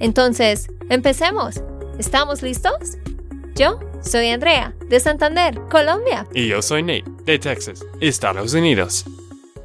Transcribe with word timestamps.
Entonces, 0.00 0.68
empecemos. 0.90 1.62
¿Estamos 1.98 2.42
listos? 2.42 2.98
Yo 3.54 3.78
soy 4.02 4.28
Andrea, 4.28 4.74
de 4.88 4.98
Santander, 5.00 5.60
Colombia. 5.70 6.26
Y 6.34 6.48
yo 6.48 6.60
soy 6.60 6.82
Nate, 6.82 7.04
de 7.24 7.38
Texas, 7.38 7.84
Estados 8.00 8.52
Unidos. 8.54 9.04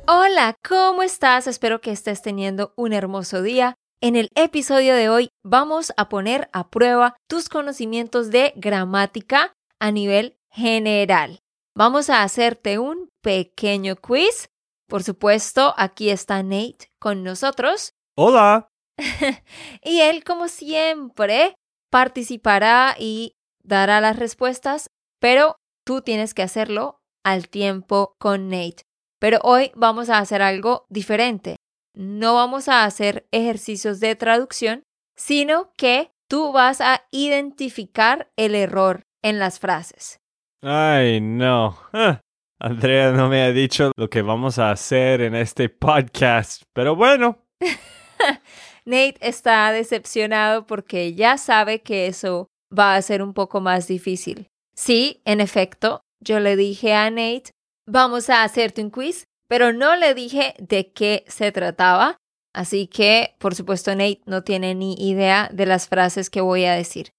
Hola, 0.07 0.55
¿cómo 0.67 1.03
estás? 1.03 1.47
Espero 1.47 1.81
que 1.81 1.91
estés 1.91 2.21
teniendo 2.21 2.73
un 2.75 2.93
hermoso 2.93 3.41
día. 3.41 3.75
En 4.01 4.15
el 4.15 4.29
episodio 4.35 4.95
de 4.95 5.09
hoy 5.09 5.29
vamos 5.43 5.91
a 5.97 6.07
poner 6.07 6.49
a 6.53 6.69
prueba 6.69 7.17
tus 7.27 7.49
conocimientos 7.49 8.31
de 8.31 8.53
gramática 8.55 9.53
a 9.79 9.91
nivel 9.91 10.37
general. 10.51 11.39
Vamos 11.75 12.09
a 12.09 12.23
hacerte 12.23 12.79
un 12.79 13.09
pequeño 13.21 13.95
quiz. 13.97 14.49
Por 14.87 15.03
supuesto, 15.03 15.73
aquí 15.77 16.09
está 16.09 16.41
Nate 16.43 16.89
con 16.99 17.23
nosotros. 17.23 17.93
Hola. 18.15 18.68
y 19.83 20.01
él, 20.01 20.23
como 20.23 20.47
siempre, 20.47 21.55
participará 21.89 22.95
y 22.99 23.33
dará 23.63 24.01
las 24.01 24.17
respuestas, 24.17 24.87
pero 25.19 25.55
tú 25.85 26.01
tienes 26.01 26.33
que 26.33 26.43
hacerlo 26.43 26.99
al 27.23 27.49
tiempo 27.49 28.13
con 28.19 28.49
Nate. 28.49 28.83
Pero 29.19 29.39
hoy 29.43 29.71
vamos 29.75 30.09
a 30.09 30.19
hacer 30.19 30.41
algo 30.41 30.85
diferente. 30.89 31.57
No 31.95 32.35
vamos 32.35 32.69
a 32.69 32.85
hacer 32.85 33.27
ejercicios 33.31 33.99
de 33.99 34.15
traducción, 34.15 34.83
sino 35.17 35.71
que 35.75 36.11
tú 36.29 36.53
vas 36.53 36.79
a 36.79 37.03
identificar 37.11 38.31
el 38.37 38.55
error 38.55 39.01
en 39.21 39.39
las 39.39 39.59
frases. 39.59 40.19
Ay, 40.61 41.19
no. 41.19 41.77
Ah, 41.91 42.21
Andrea 42.59 43.11
no 43.11 43.29
me 43.29 43.41
ha 43.41 43.51
dicho 43.51 43.91
lo 43.97 44.09
que 44.09 44.21
vamos 44.21 44.59
a 44.59 44.71
hacer 44.71 45.21
en 45.21 45.35
este 45.35 45.69
podcast, 45.69 46.63
pero 46.73 46.95
bueno. 46.95 47.39
Nate 48.89 49.17
está 49.21 49.71
decepcionado 49.71 50.65
porque 50.65 51.13
ya 51.13 51.37
sabe 51.37 51.81
que 51.81 52.07
eso 52.07 52.47
va 52.77 52.95
a 52.95 53.01
ser 53.01 53.21
un 53.21 53.33
poco 53.33 53.61
más 53.61 53.87
difícil. 53.87 54.47
Sí, 54.75 55.21
en 55.25 55.41
efecto, 55.41 56.01
yo 56.19 56.39
le 56.39 56.55
dije 56.55 56.93
a 56.93 57.09
Nate, 57.09 57.51
vamos 57.87 58.29
a 58.29 58.43
hacerte 58.43 58.81
un 58.81 58.89
quiz, 58.89 59.25
pero 59.47 59.73
no 59.73 59.95
le 59.95 60.13
dije 60.13 60.53
de 60.59 60.91
qué 60.91 61.23
se 61.27 61.51
trataba, 61.51 62.17
así 62.53 62.87
que, 62.87 63.35
por 63.39 63.55
supuesto, 63.55 63.91
Nate 63.91 64.21
no 64.25 64.43
tiene 64.43 64.75
ni 64.75 64.93
idea 64.93 65.49
de 65.53 65.65
las 65.65 65.87
frases 65.87 66.29
que 66.29 66.41
voy 66.41 66.65
a 66.65 66.73
decir. 66.73 67.09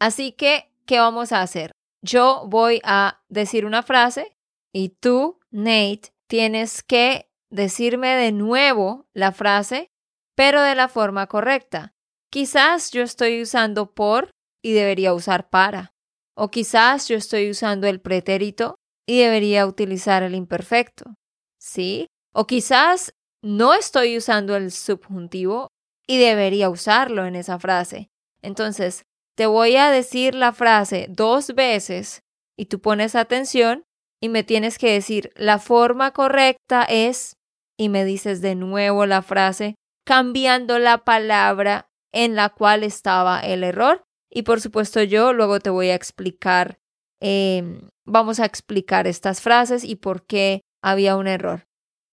Así 0.00 0.32
que, 0.32 0.70
¿qué 0.86 0.98
vamos 0.98 1.32
a 1.32 1.42
hacer? 1.42 1.72
yo 2.02 2.44
voy 2.46 2.80
a 2.84 3.20
decir 3.28 3.64
una 3.64 3.82
frase 3.82 4.36
y 4.72 4.90
tú, 4.90 5.40
Nate, 5.50 6.12
tienes 6.28 6.82
que 6.82 7.28
decirme 7.50 8.08
de 8.16 8.32
nuevo 8.32 9.06
la 9.14 9.32
frase, 9.32 9.90
pero 10.38 10.62
de 10.62 10.76
la 10.76 10.86
forma 10.86 11.26
correcta. 11.26 11.96
Quizás 12.30 12.92
yo 12.92 13.02
estoy 13.02 13.42
usando 13.42 13.92
por 13.92 14.30
y 14.62 14.72
debería 14.72 15.12
usar 15.12 15.50
para. 15.50 15.90
O 16.36 16.48
quizás 16.48 17.08
yo 17.08 17.16
estoy 17.16 17.50
usando 17.50 17.88
el 17.88 18.00
pretérito 18.00 18.76
y 19.04 19.18
debería 19.18 19.66
utilizar 19.66 20.22
el 20.22 20.36
imperfecto. 20.36 21.16
¿Sí? 21.60 22.06
O 22.32 22.46
quizás 22.46 23.14
no 23.42 23.74
estoy 23.74 24.16
usando 24.16 24.54
el 24.54 24.70
subjuntivo 24.70 25.72
y 26.06 26.18
debería 26.18 26.70
usarlo 26.70 27.26
en 27.26 27.34
esa 27.34 27.58
frase. 27.58 28.06
Entonces, 28.40 29.02
te 29.36 29.46
voy 29.46 29.74
a 29.74 29.90
decir 29.90 30.36
la 30.36 30.52
frase 30.52 31.08
dos 31.10 31.52
veces 31.56 32.20
y 32.56 32.66
tú 32.66 32.80
pones 32.80 33.16
atención 33.16 33.82
y 34.22 34.28
me 34.28 34.44
tienes 34.44 34.78
que 34.78 34.92
decir 34.92 35.32
la 35.34 35.58
forma 35.58 36.12
correcta 36.12 36.84
es 36.84 37.34
y 37.76 37.88
me 37.88 38.04
dices 38.04 38.40
de 38.40 38.54
nuevo 38.54 39.04
la 39.04 39.22
frase 39.22 39.74
cambiando 40.08 40.78
la 40.78 41.04
palabra 41.04 41.90
en 42.14 42.34
la 42.34 42.48
cual 42.48 42.82
estaba 42.82 43.40
el 43.40 43.62
error 43.62 44.06
y 44.30 44.40
por 44.40 44.58
supuesto 44.62 45.02
yo 45.02 45.34
luego 45.34 45.60
te 45.60 45.68
voy 45.68 45.90
a 45.90 45.94
explicar 45.94 46.78
em, 47.20 47.90
vamos 48.06 48.40
a 48.40 48.46
explicar 48.46 49.06
estas 49.06 49.42
frases 49.42 49.84
y 49.84 49.96
por 49.96 50.24
qué 50.24 50.62
había 50.82 51.14
un 51.14 51.26
error. 51.26 51.66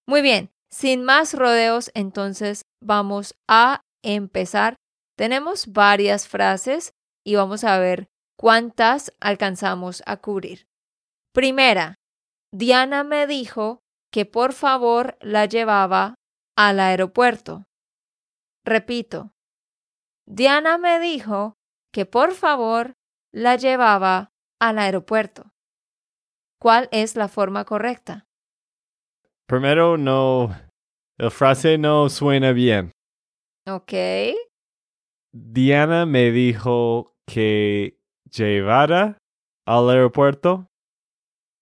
Muy 0.05 0.21
bien, 0.21 0.51
sin 0.69 1.05
más 1.05 1.33
rodeos, 1.35 1.89
entonces 1.93 2.63
vamos 2.81 3.33
a 3.47 3.79
empezar. 4.03 4.75
Tenemos 5.17 5.67
varias 5.67 6.27
frases 6.27 6.91
y 7.23 7.35
vamos 7.35 7.63
a 7.63 7.79
ver 7.79 8.07
cuántas 8.37 9.13
alcanzamos 9.21 10.03
a 10.05 10.17
cubrir. 10.17 10.67
Primera, 11.33 11.95
Diana 12.51 13.05
me 13.05 13.25
dijo 13.25 13.79
que 14.11 14.25
por 14.25 14.51
favor 14.51 15.17
la 15.21 15.45
llevaba 15.45 16.15
al 16.57 16.81
aeropuerto. 16.81 17.63
Repito, 18.65 19.31
Diana 20.25 20.79
me 20.79 20.99
dijo 20.99 21.53
que 21.93 22.07
por 22.07 22.33
favor 22.33 22.95
la 23.31 23.57
llevaba 23.57 24.31
al 24.59 24.79
aeropuerto. 24.79 25.53
¿Cuál 26.59 26.89
es 26.91 27.15
la 27.15 27.27
forma 27.27 27.63
correcta? 27.63 28.25
Primero, 29.45 29.97
no. 29.97 30.49
La 31.19 31.29
frase 31.29 31.77
no 31.77 32.09
suena 32.09 32.53
bien. 32.53 32.91
Ok. 33.67 33.93
Diana 35.31 36.07
me 36.07 36.31
dijo 36.31 37.15
que 37.27 37.99
llevara 38.31 39.19
al 39.67 39.89
aeropuerto? 39.91 40.65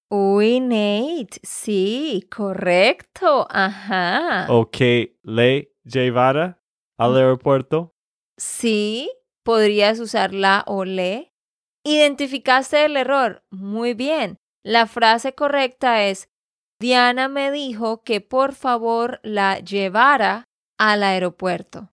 Uy, 0.10 0.62
Nate, 0.62 1.40
sí, 1.44 2.30
correcto, 2.34 3.46
ajá. 3.50 4.48
¿O 4.50 4.70
que 4.70 5.18
le 5.24 5.74
llevara 5.84 6.63
al 6.98 7.16
aeropuerto? 7.16 7.94
Sí, 8.38 9.12
podrías 9.44 10.00
usar 10.00 10.34
la 10.34 10.64
o 10.68 10.86
le. 10.86 11.34
Identificaste 11.84 12.86
el 12.86 12.98
error. 12.98 13.44
Muy 13.52 13.94
bien. 13.94 14.38
La 14.64 14.88
frase 14.88 15.36
correcta 15.36 16.04
es, 16.06 16.30
Diana 16.80 17.28
me 17.28 17.52
dijo 17.52 18.04
que 18.04 18.22
por 18.22 18.54
favor 18.54 19.20
la 19.24 19.60
llevara 19.60 20.46
al 20.78 21.04
aeropuerto. 21.04 21.92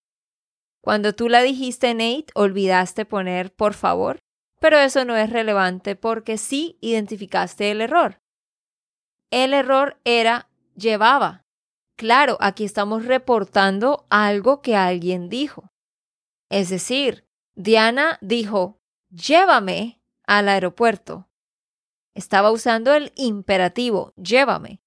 Cuando 0.83 1.15
tú 1.15 1.28
la 1.28 1.43
dijiste, 1.43 1.93
Nate, 1.94 2.27
olvidaste 2.34 3.05
poner 3.05 3.53
por 3.53 3.75
favor, 3.75 4.19
pero 4.60 4.78
eso 4.78 5.05
no 5.05 5.16
es 5.16 5.31
relevante 5.31 5.97
porque 5.97 6.39
sí 6.39 6.78
identificaste 6.81 7.71
el 7.71 7.81
error. 7.81 8.21
El 9.31 9.55
error 9.55 10.00
era 10.05 10.49
llevaba. 10.75 11.44
Claro, 12.00 12.38
aquí 12.41 12.65
estamos 12.65 13.05
reportando 13.05 14.06
algo 14.09 14.62
que 14.62 14.75
alguien 14.75 15.28
dijo. 15.28 15.71
Es 16.50 16.71
decir, 16.71 17.27
Diana 17.55 18.16
dijo, 18.22 18.78
llévame 19.11 20.00
al 20.27 20.49
aeropuerto. 20.49 21.28
Estaba 22.16 22.53
usando 22.53 22.94
el 22.94 23.12
imperativo, 23.16 24.15
llévame. 24.16 24.80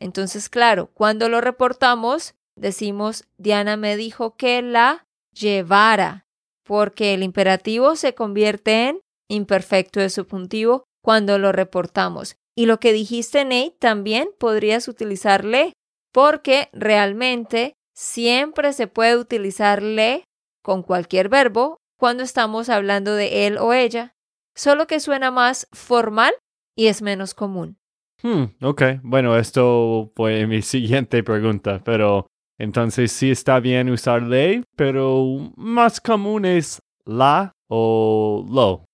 Entonces, 0.00 0.48
claro, 0.48 0.90
cuando 0.92 1.28
lo 1.28 1.40
reportamos, 1.40 2.34
decimos, 2.56 3.28
Diana 3.38 3.76
me 3.76 3.96
dijo 3.96 4.34
que 4.34 4.60
la 4.60 5.06
llevara, 5.32 6.26
porque 6.64 7.14
el 7.14 7.22
imperativo 7.22 7.94
se 7.94 8.16
convierte 8.16 8.88
en 8.88 9.00
imperfecto 9.28 10.00
de 10.00 10.10
subjuntivo 10.10 10.82
cuando 11.00 11.38
lo 11.38 11.52
reportamos. 11.52 12.34
Y 12.56 12.66
lo 12.66 12.80
que 12.80 12.92
dijiste, 12.92 13.44
Nate, 13.44 13.76
también 13.78 14.30
podrías 14.36 14.88
utilizarle, 14.88 15.74
porque 16.16 16.70
realmente 16.72 17.74
siempre 17.94 18.72
se 18.72 18.86
puede 18.86 19.18
utilizar 19.18 19.82
le 19.82 20.24
con 20.62 20.82
cualquier 20.82 21.28
verbo 21.28 21.76
cuando 21.98 22.22
estamos 22.22 22.70
hablando 22.70 23.14
de 23.14 23.46
él 23.46 23.58
o 23.58 23.74
ella, 23.74 24.14
solo 24.54 24.86
que 24.86 24.98
suena 24.98 25.30
más 25.30 25.68
formal 25.74 26.32
y 26.74 26.86
es 26.86 27.02
menos 27.02 27.34
común. 27.34 27.76
Hmm, 28.22 28.44
ok, 28.62 28.82
bueno, 29.02 29.36
esto 29.36 30.10
fue 30.16 30.46
mi 30.46 30.62
siguiente 30.62 31.22
pregunta, 31.22 31.82
pero 31.84 32.28
entonces 32.58 33.12
sí 33.12 33.30
está 33.30 33.60
bien 33.60 33.90
usar 33.90 34.22
le, 34.22 34.64
pero 34.74 35.52
más 35.54 36.00
común 36.00 36.46
es 36.46 36.80
la 37.04 37.52
o 37.68 38.42
lo. 38.48 38.86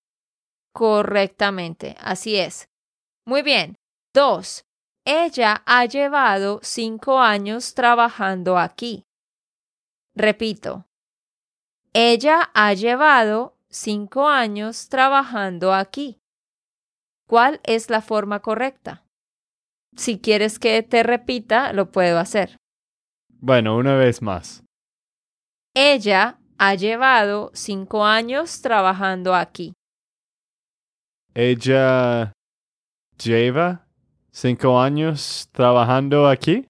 Correctamente, 0.74 1.94
así 2.00 2.34
es. 2.34 2.66
Muy 3.24 3.42
bien. 3.42 3.76
Dos. 4.12 4.64
Ella 5.04 5.62
ha 5.66 5.84
llevado 5.86 6.60
cinco 6.62 7.18
años 7.18 7.74
trabajando 7.74 8.56
aquí. 8.56 9.04
Repito. 10.14 10.86
Ella 11.92 12.50
ha 12.54 12.72
llevado 12.74 13.56
cinco 13.68 14.28
años 14.28 14.88
trabajando 14.88 15.74
aquí. 15.74 16.20
¿Cuál 17.26 17.60
es 17.64 17.90
la 17.90 18.00
forma 18.00 18.40
correcta? 18.40 19.04
Si 19.96 20.20
quieres 20.20 20.58
que 20.58 20.82
te 20.82 21.02
repita, 21.02 21.72
lo 21.72 21.90
puedo 21.90 22.18
hacer. 22.18 22.56
Bueno, 23.28 23.76
una 23.76 23.96
vez 23.96 24.22
más. 24.22 24.62
Ella 25.74 26.38
ha 26.58 26.74
llevado 26.74 27.50
cinco 27.54 28.04
años 28.04 28.62
trabajando 28.62 29.34
aquí. 29.34 29.72
Ella 31.34 32.32
lleva 33.16 33.86
cinco 34.32 34.80
años 34.80 35.48
trabajando 35.52 36.26
aquí. 36.26 36.66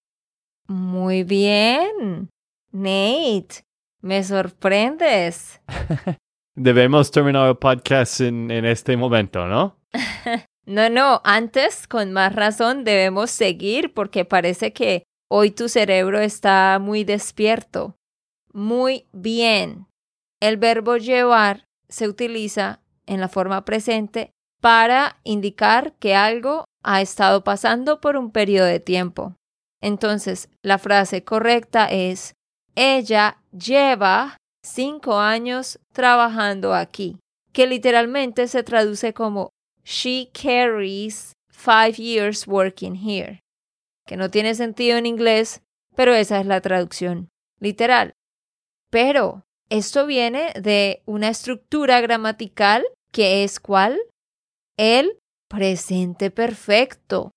Muy 0.69 1.23
bien. 1.23 2.29
Nate, 2.73 3.64
me 4.00 4.23
sorprendes. 4.25 5.61
Debemos 6.55 7.11
terminar 7.11 7.49
el 7.49 7.56
podcast 7.56 8.20
en, 8.20 8.50
en 8.50 8.64
este 8.67 8.97
momento, 8.97 9.47
¿no? 9.47 9.79
no, 10.67 10.91
no, 10.91 11.20
antes, 11.25 11.87
con 11.87 12.12
más 12.12 12.35
razón, 12.35 12.85
debemos 12.85 13.31
seguir 13.31 13.94
porque 13.94 14.25
parece 14.25 14.73
que 14.73 15.05
hoy 15.31 15.50
tu 15.50 15.69
cerebro 15.69 16.20
está 16.20 16.79
muy 16.79 17.05
despierto. 17.05 17.97
Muy 18.53 19.06
bien. 19.12 19.87
El 20.41 20.59
verbo 20.59 20.97
llevar 20.97 21.64
se 21.88 22.09
utiliza 22.09 22.81
en 23.06 23.20
la 23.20 23.29
forma 23.29 23.64
presente 23.64 24.32
para 24.61 25.20
indicar 25.25 25.94
que 25.99 26.14
algo 26.14 26.64
ha 26.82 27.00
estado 27.00 27.44
pasando 27.44 28.00
por 28.00 28.17
un 28.17 28.31
periodo 28.31 28.67
de 28.67 28.81
tiempo. 28.81 29.37
Entonces, 29.81 30.49
la 30.62 30.79
frase 30.79 31.25
correcta 31.25 31.87
es, 31.87 32.34
ella 32.75 33.38
lleva 33.52 34.37
cinco 34.64 35.19
años 35.19 35.79
trabajando 35.93 36.75
aquí, 36.75 37.19
que 37.52 37.67
literalmente 37.67 38.46
se 38.49 38.62
traduce 38.62 39.12
como 39.12 39.50
She 39.84 40.31
carries 40.32 41.32
five 41.50 41.94
years 41.94 42.46
working 42.46 42.94
here, 42.94 43.40
que 44.06 44.17
no 44.17 44.31
tiene 44.31 44.55
sentido 44.55 44.96
en 44.96 45.06
inglés, 45.06 45.62
pero 45.96 46.14
esa 46.14 46.40
es 46.40 46.46
la 46.46 46.61
traducción 46.61 47.28
literal. 47.61 48.12
Pero 48.90 49.44
esto 49.69 50.06
viene 50.06 50.52
de 50.61 51.02
una 51.06 51.28
estructura 51.28 52.00
gramatical 52.00 52.85
que 53.12 53.44
es 53.44 53.58
cuál? 53.61 54.00
El 54.78 55.19
presente 55.52 56.31
perfecto. 56.31 57.31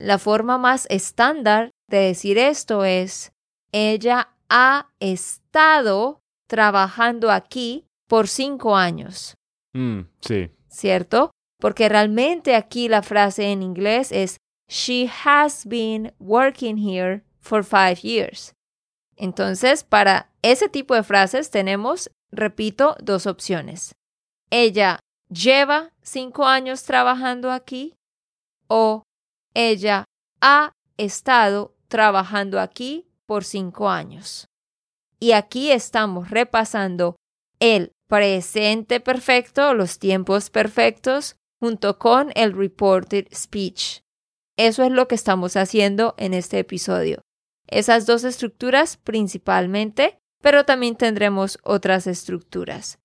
La 0.00 0.18
forma 0.18 0.58
más 0.58 0.86
estándar 0.90 1.70
de 1.90 1.98
decir 1.98 2.38
esto 2.38 2.84
es, 2.84 3.32
ella 3.72 4.36
ha 4.48 4.90
estado 5.00 6.20
trabajando 6.48 7.30
aquí 7.32 7.84
por 8.08 8.28
cinco 8.28 8.76
años. 8.76 9.34
Mm, 9.74 10.02
sí. 10.20 10.50
¿Cierto? 10.68 11.32
Porque 11.60 11.88
realmente 11.88 12.54
aquí 12.54 12.88
la 12.88 13.02
frase 13.02 13.50
en 13.50 13.62
inglés 13.62 14.12
es, 14.12 14.36
She 14.68 15.10
has 15.24 15.66
been 15.66 16.14
working 16.20 16.76
here 16.76 17.24
for 17.40 17.64
five 17.64 17.96
years. 18.02 18.52
Entonces, 19.16 19.82
para 19.82 20.30
ese 20.42 20.68
tipo 20.68 20.94
de 20.94 21.02
frases 21.02 21.50
tenemos, 21.50 22.10
repito, 22.30 22.96
dos 23.00 23.26
opciones. 23.26 23.94
Ella 24.50 25.00
lleva 25.28 25.92
cinco 26.02 26.46
años 26.46 26.82
trabajando 26.84 27.50
aquí 27.50 27.94
o 28.68 29.02
ella 29.54 30.04
ha 30.40 30.72
estado 30.96 31.74
trabajando 31.88 32.60
aquí 32.60 33.06
por 33.26 33.44
cinco 33.44 33.88
años. 33.88 34.46
Y 35.20 35.32
aquí 35.32 35.70
estamos 35.70 36.30
repasando 36.30 37.16
el 37.60 37.92
presente 38.08 39.00
perfecto, 39.00 39.74
los 39.74 39.98
tiempos 39.98 40.50
perfectos, 40.50 41.36
junto 41.60 41.98
con 41.98 42.30
el 42.34 42.52
reported 42.52 43.26
speech. 43.34 44.00
Eso 44.56 44.84
es 44.84 44.92
lo 44.92 45.08
que 45.08 45.14
estamos 45.14 45.56
haciendo 45.56 46.14
en 46.18 46.34
este 46.34 46.58
episodio. 46.58 47.20
Esas 47.66 48.06
dos 48.06 48.24
estructuras 48.24 48.96
principalmente, 48.96 50.18
pero 50.40 50.64
también 50.64 50.96
tendremos 50.96 51.58
otras 51.62 52.06
estructuras. 52.06 52.98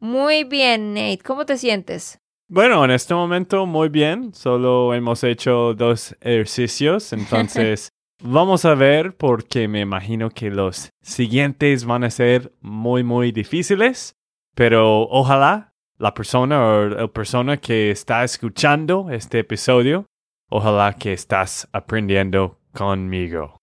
Muy 0.00 0.44
bien, 0.44 0.94
Nate, 0.94 1.18
¿cómo 1.22 1.44
te 1.44 1.58
sientes? 1.58 2.18
Bueno, 2.48 2.82
en 2.86 2.90
este 2.90 3.12
momento 3.12 3.66
muy 3.66 3.90
bien, 3.90 4.32
solo 4.32 4.94
hemos 4.94 5.22
hecho 5.24 5.74
dos 5.74 6.16
ejercicios, 6.22 7.12
entonces 7.12 7.90
vamos 8.22 8.64
a 8.64 8.74
ver 8.74 9.14
porque 9.14 9.68
me 9.68 9.80
imagino 9.80 10.30
que 10.30 10.50
los 10.50 10.88
siguientes 11.02 11.84
van 11.84 12.04
a 12.04 12.10
ser 12.10 12.50
muy, 12.62 13.04
muy 13.04 13.30
difíciles, 13.30 14.14
pero 14.54 15.02
ojalá 15.02 15.74
la 15.98 16.14
persona 16.14 16.64
o 16.64 16.86
la 16.86 17.08
persona 17.08 17.58
que 17.58 17.90
está 17.90 18.24
escuchando 18.24 19.10
este 19.10 19.40
episodio, 19.40 20.06
ojalá 20.48 20.94
que 20.94 21.12
estás 21.12 21.68
aprendiendo 21.72 22.58
conmigo. 22.72 23.58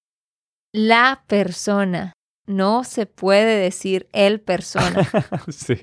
La 0.71 1.23
persona. 1.25 2.13
No 2.47 2.85
se 2.85 3.05
puede 3.05 3.59
decir 3.59 4.07
el 4.13 4.39
persona. 4.39 5.07
sí. 5.49 5.77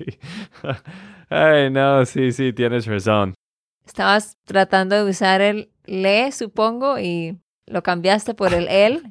Ay, 1.29 1.69
no, 1.69 2.05
sí, 2.05 2.31
sí, 2.31 2.53
tienes 2.53 2.87
razón. 2.87 3.35
Estabas 3.85 4.37
tratando 4.45 4.95
de 4.95 5.09
usar 5.09 5.41
el 5.41 5.69
le, 5.85 6.31
supongo, 6.31 6.99
y 6.99 7.37
lo 7.67 7.83
cambiaste 7.83 8.33
por 8.33 8.53
el 8.53 8.67
él. 8.67 9.03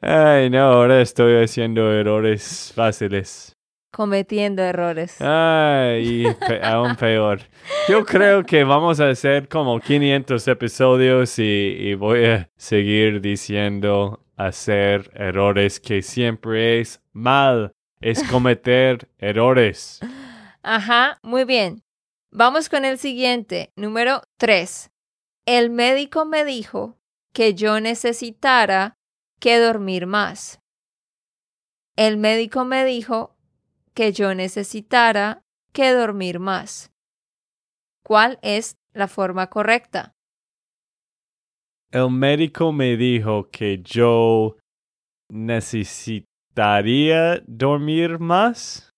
Ay, 0.00 0.50
no, 0.50 0.60
ahora 0.60 1.00
estoy 1.00 1.42
haciendo 1.42 1.92
errores 1.92 2.72
fáciles. 2.74 3.56
Cometiendo 3.92 4.62
errores. 4.62 5.20
Ay, 5.20 6.24
aún 6.62 6.94
peor. 6.96 7.40
Yo 7.88 8.04
creo 8.04 8.44
que 8.44 8.62
vamos 8.64 9.00
a 9.00 9.08
hacer 9.08 9.48
como 9.48 9.80
500 9.80 10.46
episodios 10.48 11.38
y, 11.38 11.42
y 11.42 11.94
voy 11.94 12.24
a 12.26 12.48
seguir 12.56 13.20
diciendo 13.20 14.20
hacer 14.46 15.10
errores 15.14 15.80
que 15.80 16.02
siempre 16.02 16.80
es 16.80 17.02
mal. 17.12 17.72
Es 18.00 18.22
cometer 18.30 19.10
errores. 19.18 20.00
Ajá, 20.62 21.18
muy 21.22 21.44
bien. 21.44 21.82
Vamos 22.32 22.68
con 22.68 22.84
el 22.84 22.98
siguiente, 22.98 23.72
número 23.76 24.22
3. 24.38 24.90
El 25.46 25.70
médico 25.70 26.24
me 26.24 26.44
dijo 26.44 26.96
que 27.32 27.54
yo 27.54 27.80
necesitara 27.80 28.96
que 29.40 29.58
dormir 29.58 30.06
más. 30.06 30.60
El 31.96 32.16
médico 32.16 32.64
me 32.64 32.84
dijo 32.84 33.36
que 33.94 34.12
yo 34.12 34.34
necesitara 34.34 35.42
que 35.72 35.92
dormir 35.92 36.38
más. 36.38 36.92
¿Cuál 38.02 38.38
es 38.42 38.76
la 38.92 39.08
forma 39.08 39.48
correcta? 39.48 40.14
El 41.92 42.10
médico 42.10 42.72
me 42.72 42.96
dijo 42.96 43.50
que 43.50 43.82
yo 43.82 44.56
necesitaría 45.28 47.42
dormir 47.46 48.20
más. 48.20 48.90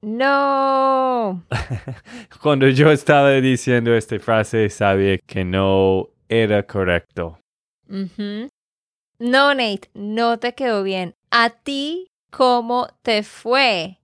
No. 0.00 1.44
Cuando 2.40 2.68
yo 2.68 2.92
estaba 2.92 3.32
diciendo 3.32 3.92
esta 3.94 4.20
frase 4.20 4.70
sabía 4.70 5.18
que 5.18 5.44
no 5.44 6.10
era 6.28 6.64
correcto. 6.64 7.40
No, 7.88 9.54
Nate, 9.54 9.90
no 9.94 10.38
te 10.38 10.54
quedó 10.54 10.84
bien. 10.84 11.16
¿A 11.32 11.50
ti 11.50 12.12
cómo 12.30 12.86
te 13.02 13.24
fue? 13.24 13.98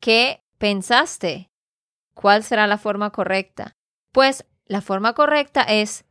¿Qué 0.00 0.40
pensaste? 0.56 1.50
¿Cuál 2.14 2.42
será 2.42 2.66
la 2.66 2.78
forma 2.78 3.10
correcta? 3.10 3.72
Pues 4.12 4.46
la 4.64 4.80
forma 4.80 5.12
correcta 5.12 5.60
es, 5.62 6.05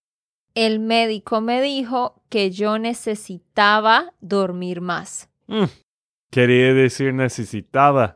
el 0.56 0.80
médico 0.80 1.42
me 1.42 1.62
dijo 1.62 2.24
que 2.30 2.50
yo 2.50 2.80
necesitaba 2.80 4.14
dormir 4.22 4.82
más. 4.82 5.30
Mm, 5.48 5.66
quería 6.32 6.74
decir 6.74 7.14
necesitaba. 7.14 8.16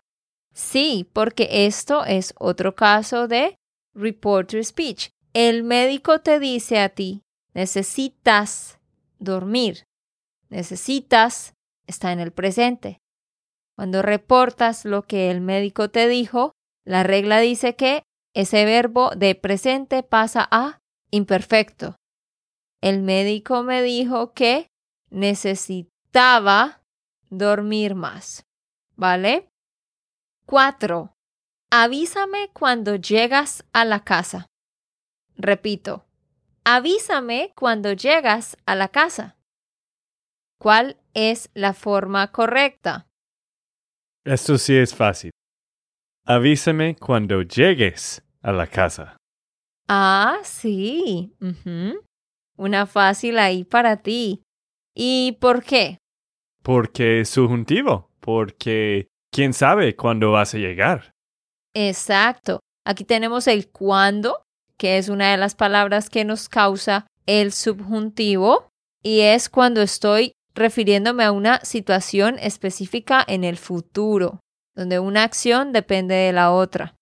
Sí, 0.53 1.07
porque 1.13 1.65
esto 1.65 2.05
es 2.05 2.33
otro 2.39 2.75
caso 2.75 3.27
de 3.27 3.55
reporter 3.93 4.63
speech. 4.63 5.09
El 5.33 5.63
médico 5.63 6.21
te 6.21 6.39
dice 6.39 6.79
a 6.79 6.89
ti, 6.89 7.21
necesitas 7.53 8.79
dormir, 9.19 9.83
necesitas, 10.49 11.53
está 11.87 12.11
en 12.11 12.19
el 12.19 12.31
presente. 12.31 12.99
Cuando 13.75 14.01
reportas 14.01 14.85
lo 14.85 15.03
que 15.03 15.29
el 15.29 15.41
médico 15.41 15.89
te 15.89 16.07
dijo, 16.07 16.53
la 16.85 17.03
regla 17.03 17.39
dice 17.39 17.75
que 17.75 18.03
ese 18.33 18.65
verbo 18.65 19.11
de 19.15 19.35
presente 19.35 20.03
pasa 20.03 20.47
a 20.51 20.79
imperfecto. 21.11 21.95
El 22.81 23.01
médico 23.01 23.63
me 23.63 23.83
dijo 23.83 24.33
que 24.33 24.67
necesitaba 25.09 26.81
dormir 27.29 27.95
más. 27.95 28.45
¿Vale? 28.95 29.49
4. 30.45 31.13
Avísame 31.71 32.49
cuando 32.53 32.95
llegas 32.95 33.63
a 33.73 33.85
la 33.85 34.03
casa. 34.03 34.47
Repito, 35.37 36.05
avísame 36.63 37.53
cuando 37.55 37.93
llegas 37.93 38.57
a 38.65 38.75
la 38.75 38.89
casa. 38.89 39.37
¿Cuál 40.57 40.97
es 41.13 41.49
la 41.53 41.73
forma 41.73 42.31
correcta? 42.31 43.07
Esto 44.25 44.57
sí 44.57 44.75
es 44.75 44.93
fácil. 44.93 45.31
Avísame 46.25 46.95
cuando 46.95 47.41
llegues 47.41 48.21
a 48.41 48.51
la 48.51 48.67
casa. 48.67 49.15
Ah, 49.87 50.39
sí. 50.43 51.35
Una 52.59 52.85
fácil 52.85 53.39
ahí 53.39 53.63
para 53.63 53.95
ti. 53.95 54.43
¿Y 54.93 55.37
por 55.39 55.63
qué? 55.63 55.97
Porque 56.61 57.21
es 57.21 57.29
subjuntivo. 57.29 58.09
Porque 58.19 59.07
quién 59.31 59.53
sabe 59.53 59.95
cuándo 59.95 60.33
vas 60.33 60.53
a 60.53 60.57
llegar. 60.57 61.11
Exacto. 61.73 62.59
Aquí 62.85 63.05
tenemos 63.05 63.47
el 63.47 63.69
cuándo, 63.69 64.43
que 64.77 64.97
es 64.97 65.07
una 65.07 65.31
de 65.31 65.37
las 65.37 65.55
palabras 65.55 66.09
que 66.09 66.25
nos 66.25 66.49
causa 66.49 67.07
el 67.25 67.53
subjuntivo, 67.53 68.67
y 69.01 69.21
es 69.21 69.47
cuando 69.47 69.81
estoy 69.81 70.33
refiriéndome 70.53 71.23
a 71.23 71.31
una 71.31 71.61
situación 71.61 72.37
específica 72.39 73.23
en 73.25 73.45
el 73.45 73.55
futuro, 73.55 74.41
donde 74.75 74.99
una 74.99 75.23
acción 75.23 75.71
depende 75.71 76.15
de 76.15 76.33
la 76.33 76.51
otra. 76.51 76.95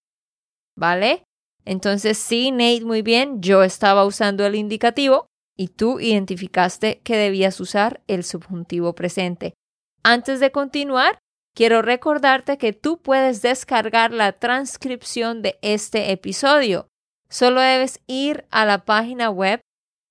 ¿Vale? 0.77 1.23
Entonces, 1.65 2.19
sí, 2.19 2.51
Nate, 2.51 2.85
muy 2.85 3.01
bien, 3.01 3.41
yo 3.41 3.63
estaba 3.63 4.05
usando 4.05 4.45
el 4.45 4.53
indicativo 4.53 5.25
y 5.57 5.69
tú 5.69 5.99
identificaste 5.99 7.01
que 7.03 7.17
debías 7.17 7.59
usar 7.59 8.01
el 8.07 8.23
subjuntivo 8.23 8.93
presente. 8.93 9.55
Antes 10.03 10.39
de 10.39 10.51
continuar, 10.51 11.19
quiero 11.55 11.81
recordarte 11.81 12.57
que 12.57 12.71
tú 12.71 13.01
puedes 13.01 13.41
descargar 13.41 14.13
la 14.13 14.33
transcripción 14.33 15.41
de 15.41 15.57
este 15.61 16.11
episodio. 16.11 16.87
Solo 17.29 17.59
debes 17.59 17.99
ir 18.07 18.45
a 18.51 18.65
la 18.65 18.85
página 18.85 19.29
web 19.29 19.59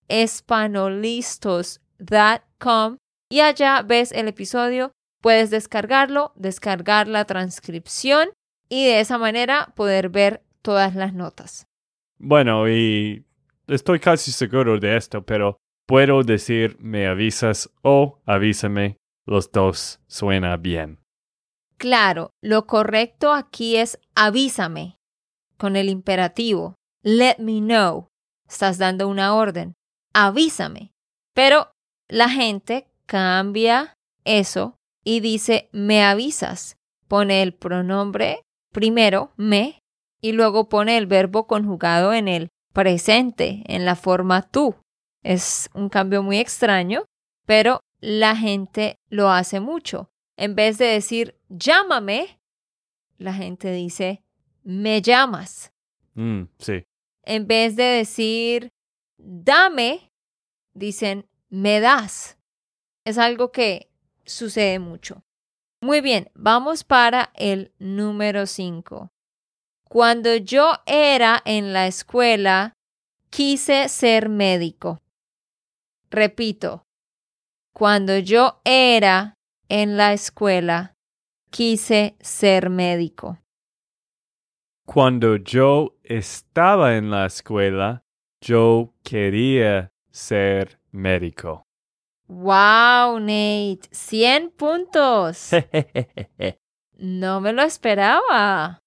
espanolistos.com 0.09 2.97
y 3.29 3.41
allá 3.41 3.83
ves 3.83 4.13
el 4.13 4.29
episodio, 4.29 4.93
puedes 5.21 5.51
descargarlo, 5.51 6.33
descargar 6.37 7.09
la 7.09 7.25
transcripción 7.25 8.29
y 8.69 8.87
de 8.87 9.01
esa 9.01 9.19
manera 9.19 9.73
poder 9.75 10.09
ver 10.09 10.45
todas 10.63 10.95
las 10.95 11.13
notas. 11.15 11.67
Bueno, 12.19 12.69
y 12.69 13.26
estoy 13.67 14.01
casi 14.01 14.33
seguro 14.33 14.79
de 14.79 14.97
esto, 14.97 15.25
pero 15.25 15.59
puedo 15.87 16.23
decir 16.23 16.77
me 16.81 17.07
avisas 17.07 17.71
o 17.83 18.21
avísame. 18.27 18.97
Los 19.27 19.51
dos 19.51 20.01
suena 20.07 20.57
bien. 20.57 21.01
Claro, 21.79 22.31
lo 22.41 22.67
correcto 22.67 23.33
aquí 23.33 23.77
es 23.77 23.99
avísame 24.15 24.99
con 25.57 25.75
el 25.75 25.89
imperativo. 25.89 26.77
Let 27.03 27.37
me 27.39 27.59
know. 27.61 28.09
Estás 28.49 28.79
dando 28.79 29.09
una 29.09 29.35
orden. 29.35 29.75
Avísame. 30.15 30.93
Pero 31.35 31.73
la 32.09 32.29
gente 32.29 32.87
cambia 33.07 33.95
eso 34.25 34.77
y 35.05 35.21
dice 35.21 35.69
me 35.73 36.05
avisas. 36.05 36.77
Pone 37.09 37.43
el 37.43 37.53
pronombre 37.53 38.43
primero, 38.73 39.33
me, 39.37 39.81
y 40.21 40.33
luego 40.33 40.69
pone 40.69 40.99
el 40.99 41.07
verbo 41.07 41.47
conjugado 41.47 42.13
en 42.13 42.29
el 42.29 42.49
presente, 42.77 43.63
en 43.69 43.87
la 43.87 43.97
forma 43.97 44.43
tú. 44.43 44.75
Es 45.23 45.71
un 45.73 45.89
cambio 45.89 46.23
muy 46.23 46.37
extraño, 46.37 47.07
pero 47.47 47.81
la 48.01 48.37
gente 48.37 48.99
lo 49.09 49.31
hace 49.31 49.61
mucho. 49.61 50.11
En 50.37 50.55
vez 50.55 50.77
de 50.77 50.85
decir 50.85 51.41
llámame, 51.49 52.39
la 53.17 53.33
gente 53.33 53.73
dice 53.73 54.23
me 54.63 55.01
llamas. 55.01 55.73
Mm, 56.13 56.43
sí. 56.59 56.85
En 57.23 57.47
vez 57.47 57.77
de 57.77 57.85
decir 57.85 58.69
dame, 59.17 60.13
dicen 60.75 61.27
me 61.49 61.81
das. 61.81 62.37
Es 63.07 63.17
algo 63.17 63.53
que 63.53 63.89
sucede 64.27 64.81
mucho. 64.81 65.25
Muy 65.81 66.03
bien, 66.03 66.31
vamos 66.35 66.85
para 66.85 67.31
el 67.37 67.73
número 67.79 68.45
5. 68.45 69.11
Cuando 69.89 70.35
yo 70.35 70.73
era 70.85 71.41
en 71.45 71.73
la 71.73 71.87
escuela, 71.87 72.73
quise 73.31 73.89
ser 73.89 74.29
médico. 74.29 74.99
Repito, 76.11 76.83
cuando 77.73 78.19
yo 78.19 78.61
era 78.65 79.35
en 79.69 79.97
la 79.97 80.13
escuela, 80.13 80.95
quise 81.51 82.17
ser 82.21 82.69
médico. 82.69 83.39
Cuando 84.85 85.37
yo 85.37 85.97
estaba 86.03 86.97
en 86.97 87.11
la 87.11 87.27
escuela, 87.27 88.03
yo 88.41 88.93
quería 89.05 89.89
ser 90.11 90.81
médico. 90.91 91.63
¡Wow, 92.29 93.21
Nate! 93.21 93.89
¡100 93.93 94.51
puntos! 94.51 95.51
No 96.99 97.43
me 97.43 97.53
lo 97.53 97.61
esperaba. 97.61 98.79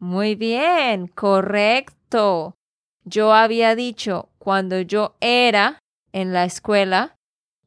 Muy 0.00 0.34
bien, 0.34 1.08
correcto. 1.08 2.56
Yo 3.04 3.34
había 3.34 3.74
dicho, 3.74 4.30
cuando 4.38 4.80
yo 4.80 5.14
era 5.20 5.78
en 6.12 6.32
la 6.32 6.44
escuela, 6.44 7.16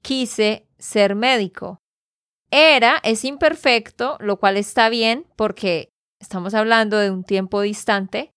quise 0.01 0.67
ser 0.79 1.13
médico. 1.13 1.77
Era 2.49 2.99
es 3.03 3.23
imperfecto, 3.23 4.17
lo 4.19 4.37
cual 4.37 4.57
está 4.57 4.89
bien 4.89 5.27
porque 5.35 5.89
estamos 6.19 6.55
hablando 6.55 6.97
de 6.97 7.11
un 7.11 7.23
tiempo 7.23 7.61
distante, 7.61 8.31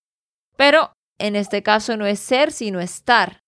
pero 0.56 0.92
en 1.18 1.34
este 1.34 1.62
caso 1.62 1.96
no 1.96 2.04
es 2.06 2.20
ser, 2.20 2.52
sino 2.52 2.80
estar. 2.80 3.40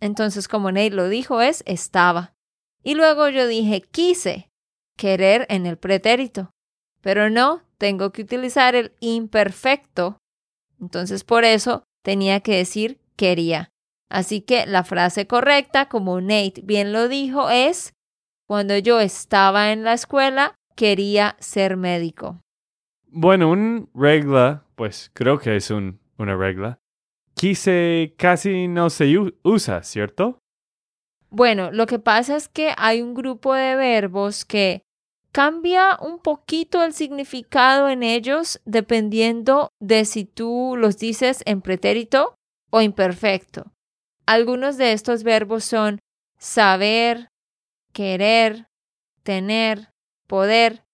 Entonces, 0.00 0.48
como 0.48 0.72
Nate 0.72 0.90
lo 0.90 1.10
dijo, 1.10 1.42
es 1.42 1.62
estaba. 1.66 2.32
Y 2.82 2.94
luego 2.94 3.28
yo 3.28 3.46
dije 3.46 3.82
quise, 3.82 4.48
querer 4.96 5.46
en 5.50 5.66
el 5.66 5.76
pretérito. 5.76 6.50
Pero 7.02 7.28
no, 7.28 7.62
tengo 7.82 8.12
que 8.12 8.22
utilizar 8.22 8.76
el 8.76 8.92
imperfecto. 9.00 10.16
Entonces, 10.80 11.24
por 11.24 11.42
eso 11.42 11.82
tenía 12.04 12.38
que 12.38 12.56
decir 12.56 13.00
quería. 13.16 13.70
Así 14.08 14.40
que 14.40 14.66
la 14.66 14.84
frase 14.84 15.26
correcta, 15.26 15.88
como 15.88 16.20
Nate 16.20 16.60
bien 16.62 16.92
lo 16.92 17.08
dijo, 17.08 17.50
es 17.50 17.92
cuando 18.46 18.78
yo 18.78 19.00
estaba 19.00 19.72
en 19.72 19.82
la 19.82 19.94
escuela, 19.94 20.54
quería 20.76 21.34
ser 21.40 21.76
médico. 21.76 22.38
Bueno, 23.08 23.50
una 23.50 23.84
regla, 23.96 24.62
pues 24.76 25.10
creo 25.12 25.40
que 25.40 25.56
es 25.56 25.72
un, 25.72 25.98
una 26.18 26.36
regla. 26.36 26.78
Quise 27.34 28.14
casi 28.16 28.68
no 28.68 28.90
se 28.90 29.12
usa, 29.42 29.82
¿cierto? 29.82 30.38
Bueno, 31.30 31.72
lo 31.72 31.86
que 31.86 31.98
pasa 31.98 32.36
es 32.36 32.46
que 32.46 32.74
hay 32.76 33.02
un 33.02 33.14
grupo 33.14 33.54
de 33.54 33.74
verbos 33.74 34.44
que 34.44 34.82
cambia 35.32 35.98
un 36.00 36.18
poquito 36.18 36.84
el 36.84 36.92
significado 36.92 37.88
en 37.88 38.02
ellos 38.02 38.60
dependiendo 38.64 39.70
de 39.80 40.04
si 40.04 40.24
tú 40.24 40.74
los 40.76 40.98
dices 40.98 41.42
en 41.46 41.62
pretérito 41.62 42.34
o 42.70 42.80
imperfecto. 42.82 43.72
Algunos 44.26 44.76
de 44.76 44.92
estos 44.92 45.24
verbos 45.24 45.64
son 45.64 45.98
saber, 46.38 47.28
querer, 47.92 48.66
tener, 49.22 49.90
poder. 50.26 50.84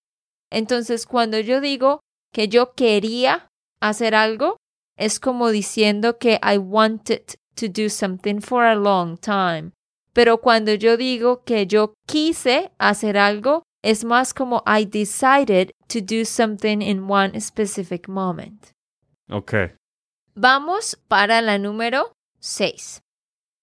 Entonces, 0.50 1.07
cuando 1.07 1.38
yo 1.40 1.61
digo 1.61 2.00
que 2.33 2.49
yo 2.49 2.73
quería 2.75 3.49
hacer 3.80 4.14
algo, 4.14 4.57
es 4.97 5.21
como 5.21 5.50
diciendo 5.50 6.18
que 6.18 6.40
I 6.42 6.59
wanted 6.59 7.23
to 7.54 7.66
do 7.68 7.88
something 7.88 8.40
for 8.40 8.64
a 8.64 8.75
long 8.75 9.18
time. 9.18 9.73
Pero 10.12 10.40
cuando 10.40 10.75
yo 10.75 10.97
digo 10.97 11.45
que 11.45 11.66
yo 11.66 11.95
quise 12.07 12.73
hacer 12.78 13.18
algo, 13.18 13.62
es 13.82 14.04
más 14.04 14.35
como 14.35 14.62
I 14.66 14.85
decided 14.85 15.73
to 15.88 16.00
do 16.00 16.25
something 16.25 16.80
in 16.82 17.11
one 17.11 17.40
specific 17.40 18.08
moment. 18.08 18.73
Ok. 19.30 19.52
Vamos 20.35 20.97
para 21.08 21.40
la 21.42 21.58
número 21.58 22.12
6. 22.40 23.00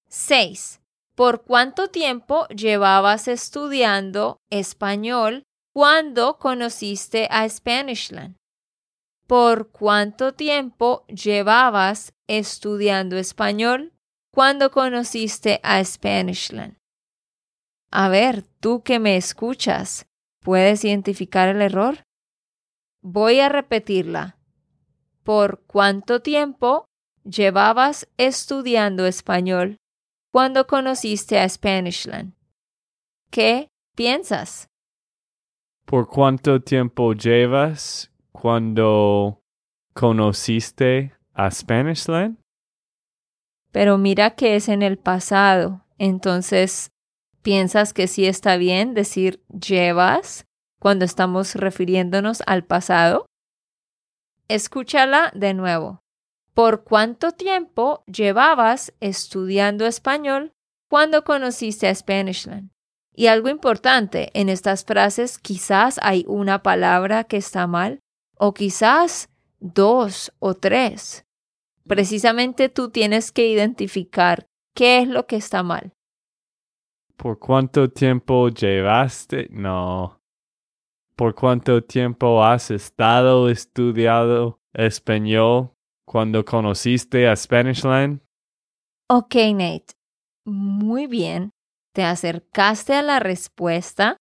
6. 0.10 0.81
¿Por 1.15 1.43
cuánto 1.43 1.88
tiempo 1.88 2.48
llevabas 2.50 3.27
estudiando 3.27 4.38
español 4.50 5.43
cuando 5.74 6.38
conociste 6.38 7.27
a 7.31 7.48
Spanishland? 7.48 8.36
¿Por 9.27 9.72
cuánto 9.72 10.34
tiempo 10.34 11.05
llevabas 11.07 12.13
estudiando 12.27 13.17
español 13.17 13.93
cuando 14.31 14.72
conociste 14.72 15.60
a 15.63 15.84
Spanishland? 15.84 16.75
A 17.97 18.09
ver, 18.09 18.43
tú 18.59 18.83
que 18.83 18.99
me 18.99 19.15
escuchas, 19.15 20.05
¿puedes 20.41 20.83
identificar 20.83 21.47
el 21.47 21.61
error? 21.61 22.03
Voy 23.01 23.39
a 23.39 23.47
repetirla. 23.47 24.37
¿Por 25.23 25.63
cuánto 25.65 26.21
tiempo 26.21 26.87
llevabas 27.23 28.09
estudiando 28.17 29.05
español 29.05 29.77
cuando 30.33 30.67
conociste 30.67 31.39
a 31.39 31.47
Spanishland? 31.47 32.33
¿Qué 33.31 33.69
piensas? 33.95 34.67
¿Por 35.85 36.09
cuánto 36.09 36.61
tiempo 36.61 37.13
llevas 37.13 38.11
cuando 38.33 39.39
conociste 39.93 41.13
a 41.33 41.49
Spanishland? 41.49 42.39
Pero 43.71 43.97
mira 43.97 44.31
que 44.31 44.57
es 44.57 44.67
en 44.67 44.81
el 44.81 44.97
pasado, 44.97 45.85
entonces, 45.97 46.91
¿piensas 47.45 47.93
que 47.93 48.07
sí 48.07 48.25
está 48.25 48.57
bien 48.57 48.95
decir 48.95 49.39
llevas 49.49 50.47
cuando 50.79 51.05
estamos 51.05 51.53
refiriéndonos 51.53 52.41
al 52.47 52.65
pasado? 52.65 53.27
Escúchala 54.47 55.31
de 55.35 55.53
nuevo. 55.53 56.01
¿Por 56.55 56.83
cuánto 56.83 57.33
tiempo 57.33 58.03
llevabas 58.07 58.95
estudiando 58.99 59.85
español 59.85 60.53
cuando 60.89 61.23
conociste 61.23 61.87
a 61.87 61.93
Spanishland? 61.93 62.71
Y 63.13 63.27
algo 63.27 63.49
importante, 63.49 64.31
en 64.33 64.49
estas 64.49 64.83
frases 64.83 65.37
quizás 65.37 65.99
hay 66.01 66.25
una 66.27 66.63
palabra 66.63 67.25
que 67.25 67.37
está 67.37 67.67
mal 67.67 67.99
o 68.39 68.55
quizás 68.55 69.29
dos 69.59 70.33
o 70.39 70.55
tres. 70.55 71.25
Precisamente 71.87 72.69
tú 72.69 72.89
tienes 72.89 73.31
que 73.31 73.45
identificar 73.47 74.47
qué 74.73 74.97
es 74.97 75.07
lo 75.07 75.27
que 75.27 75.35
está 75.35 75.61
mal. 75.61 75.94
¿Por 77.17 77.39
cuánto 77.39 77.89
tiempo 77.89 78.50
llevaste? 78.50 79.48
No. 79.50 80.19
¿Por 81.15 81.34
cuánto 81.34 81.81
tiempo 81.81 82.43
has 82.43 82.72
estado 82.72 83.50
estudiando 83.50 84.60
español 84.74 85.72
cuando 86.05 86.43
conociste 86.43 87.27
a 87.27 87.36
Spanishland? 87.36 88.19
Ok, 89.10 89.36
Nate. 89.53 89.93
Muy 90.45 91.07
bien. 91.07 91.51
Te 91.93 92.03
acercaste 92.03 92.93
a 92.93 93.01
la 93.01 93.19
respuesta, 93.19 94.17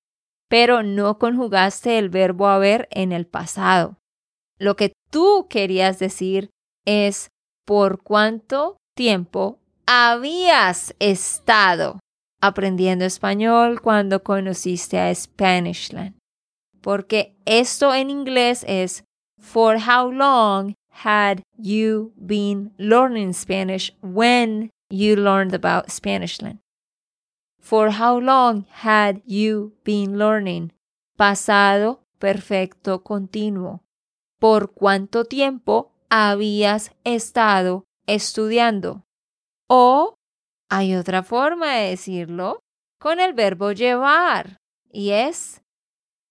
pero 0.49 0.85
no 0.85 1.19
conjugaste 1.19 1.99
el 1.99 2.11
verbo 2.11 2.47
haber 2.47 2.87
en 2.93 3.11
el 3.11 3.27
pasado. 3.27 3.99
Lo 4.57 4.77
que 4.77 4.93
tú 5.11 5.49
querías 5.51 5.99
decir 5.99 6.51
es 6.87 7.29
por 7.67 8.03
cuánto 8.03 8.77
tiempo 8.95 9.59
habías 9.87 10.95
estado 11.01 11.99
aprendiendo 12.47 13.07
español 13.07 13.81
cuando 13.81 14.23
conociste 14.23 14.99
a 14.99 15.15
Spanishland. 15.15 16.15
Porque 16.83 17.35
esto 17.47 17.95
en 17.95 18.11
inglés 18.11 18.65
es 18.69 19.05
For 19.41 19.79
how 19.89 20.11
long 20.11 20.75
had 20.91 21.43
you 21.57 22.13
been 22.17 22.73
learning 22.77 23.33
Spanish 23.33 23.93
when 24.03 24.71
you 24.91 25.17
learned 25.17 25.55
about 25.55 25.89
Spanishland? 25.89 26.61
For 27.61 27.93
how 27.99 28.21
long 28.21 28.67
had 28.71 29.23
you 29.27 29.73
been 29.83 30.19
learning? 30.19 30.73
Pasado 31.17 32.01
perfecto 32.19 33.03
continuo. 33.03 33.81
¿Por 34.39 34.75
cuánto 34.75 35.25
tiempo 35.25 35.93
habías 36.11 36.91
estado 37.05 37.85
estudiando? 38.07 39.03
O 39.67 40.17
hay 40.77 40.97
otra 40.97 41.23
forma 41.23 41.77
de 41.77 41.91
decirlo 41.91 42.61
con 42.99 43.21
el 43.21 43.33
verbo 43.33 43.71
llevar 43.71 44.59
y 44.91 45.11
es 45.11 45.63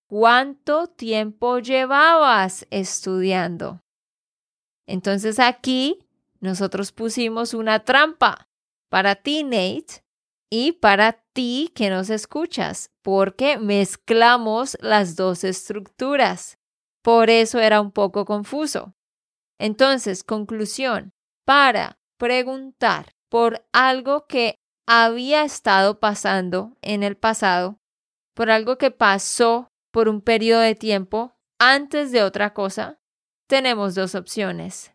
¿cuánto 0.07 0.87
tiempo 0.87 1.59
llevabas 1.59 2.67
estudiando? 2.69 3.79
Entonces 4.85 5.39
aquí 5.39 5.99
nosotros 6.41 6.91
pusimos 6.91 7.53
una 7.53 7.85
trampa 7.85 8.49
para 8.89 9.15
ti, 9.15 9.43
Nate, 9.43 10.03
y 10.49 10.73
para 10.73 11.13
ti 11.33 11.71
que 11.73 11.89
nos 11.89 12.09
escuchas, 12.09 12.91
porque 13.01 13.57
mezclamos 13.57 14.77
las 14.81 15.15
dos 15.15 15.43
estructuras. 15.45 16.57
Por 17.01 17.29
eso 17.29 17.59
era 17.59 17.81
un 17.81 17.91
poco 17.91 18.25
confuso. 18.25 18.93
Entonces, 19.57 20.23
conclusión, 20.23 21.13
para 21.45 21.97
preguntar 22.17 23.12
por 23.33 23.65
algo 23.73 24.27
que 24.27 24.59
había 24.87 25.43
estado 25.43 25.99
pasando 25.99 26.77
en 26.83 27.01
el 27.01 27.17
pasado, 27.17 27.79
por 28.35 28.51
algo 28.51 28.77
que 28.77 28.91
pasó 28.91 29.69
por 29.91 30.07
un 30.07 30.21
periodo 30.21 30.61
de 30.61 30.75
tiempo 30.75 31.33
antes 31.59 32.11
de 32.11 32.21
otra 32.21 32.53
cosa, 32.53 32.99
tenemos 33.49 33.95
dos 33.95 34.13
opciones. 34.13 34.93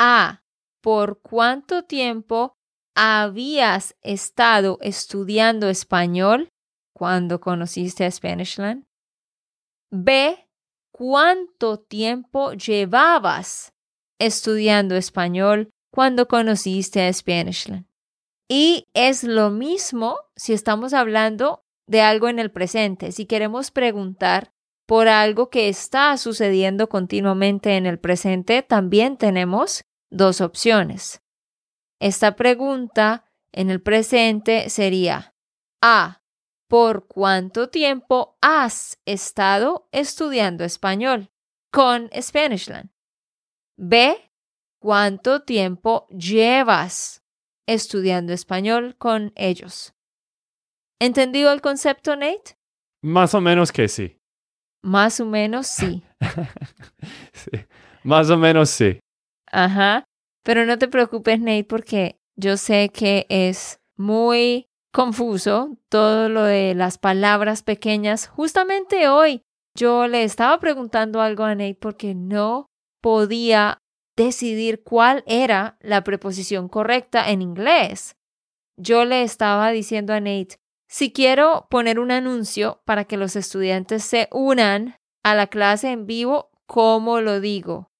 A. 0.00 0.40
¿Por 0.82 1.20
cuánto 1.20 1.82
tiempo 1.84 2.54
habías 2.96 3.94
estado 4.00 4.78
estudiando 4.80 5.68
español 5.68 6.48
cuando 6.94 7.38
conociste 7.38 8.06
a 8.06 8.10
Spanishland? 8.10 8.86
B. 9.90 10.48
¿Cuánto 10.90 11.80
tiempo 11.80 12.54
llevabas 12.54 13.74
estudiando 14.18 14.96
español 14.96 15.68
cuando 15.94 16.26
conociste 16.26 17.02
a 17.02 17.12
Spanishland? 17.12 17.86
Y 18.48 18.88
es 18.94 19.22
lo 19.22 19.50
mismo 19.50 20.18
si 20.34 20.52
estamos 20.52 20.92
hablando 20.92 21.64
de 21.86 22.00
algo 22.00 22.28
en 22.28 22.40
el 22.40 22.50
presente. 22.50 23.12
Si 23.12 23.26
queremos 23.26 23.70
preguntar 23.70 24.52
por 24.86 25.06
algo 25.06 25.50
que 25.50 25.68
está 25.68 26.16
sucediendo 26.16 26.88
continuamente 26.88 27.76
en 27.76 27.86
el 27.86 28.00
presente, 28.00 28.62
también 28.62 29.16
tenemos 29.16 29.84
dos 30.10 30.40
opciones. 30.40 31.22
Esta 32.00 32.34
pregunta 32.34 33.30
en 33.52 33.70
el 33.70 33.80
presente 33.80 34.70
sería 34.70 35.36
A. 35.80 36.22
¿Por 36.68 37.06
cuánto 37.06 37.68
tiempo 37.68 38.36
has 38.40 38.98
estado 39.04 39.88
estudiando 39.92 40.64
español 40.64 41.30
con 41.70 42.10
Spanishland? 42.12 42.90
B. 43.76 44.18
¿Cuánto 44.84 45.40
tiempo 45.40 46.06
llevas 46.10 47.22
estudiando 47.66 48.34
español 48.34 48.96
con 48.98 49.32
ellos? 49.34 49.94
¿Entendido 51.00 51.50
el 51.54 51.62
concepto, 51.62 52.14
Nate? 52.16 52.58
Más 53.02 53.34
o 53.34 53.40
menos 53.40 53.72
que 53.72 53.88
sí. 53.88 54.18
Más 54.82 55.20
o 55.20 55.24
menos 55.24 55.68
sí. 55.68 56.02
sí. 57.32 57.50
Más 58.02 58.28
o 58.28 58.36
menos 58.36 58.68
sí. 58.68 59.00
Ajá. 59.50 60.04
Pero 60.42 60.66
no 60.66 60.76
te 60.76 60.88
preocupes, 60.88 61.40
Nate, 61.40 61.64
porque 61.64 62.18
yo 62.36 62.58
sé 62.58 62.90
que 62.90 63.24
es 63.30 63.80
muy 63.96 64.66
confuso 64.92 65.78
todo 65.88 66.28
lo 66.28 66.42
de 66.42 66.74
las 66.74 66.98
palabras 66.98 67.62
pequeñas. 67.62 68.28
Justamente 68.28 69.08
hoy 69.08 69.40
yo 69.74 70.08
le 70.08 70.24
estaba 70.24 70.60
preguntando 70.60 71.22
algo 71.22 71.44
a 71.44 71.54
Nate 71.54 71.78
porque 71.80 72.14
no 72.14 72.66
podía 73.00 73.78
decidir 74.16 74.82
cuál 74.82 75.24
era 75.26 75.76
la 75.80 76.04
preposición 76.04 76.68
correcta 76.68 77.30
en 77.30 77.42
inglés. 77.42 78.16
Yo 78.76 79.04
le 79.04 79.22
estaba 79.22 79.70
diciendo 79.70 80.12
a 80.12 80.20
Nate, 80.20 80.58
si 80.88 81.12
quiero 81.12 81.66
poner 81.70 81.98
un 81.98 82.10
anuncio 82.10 82.82
para 82.84 83.04
que 83.04 83.16
los 83.16 83.36
estudiantes 83.36 84.04
se 84.04 84.28
unan 84.30 84.96
a 85.22 85.34
la 85.34 85.46
clase 85.46 85.90
en 85.90 86.06
vivo, 86.06 86.50
¿cómo 86.66 87.20
lo 87.20 87.40
digo? 87.40 87.90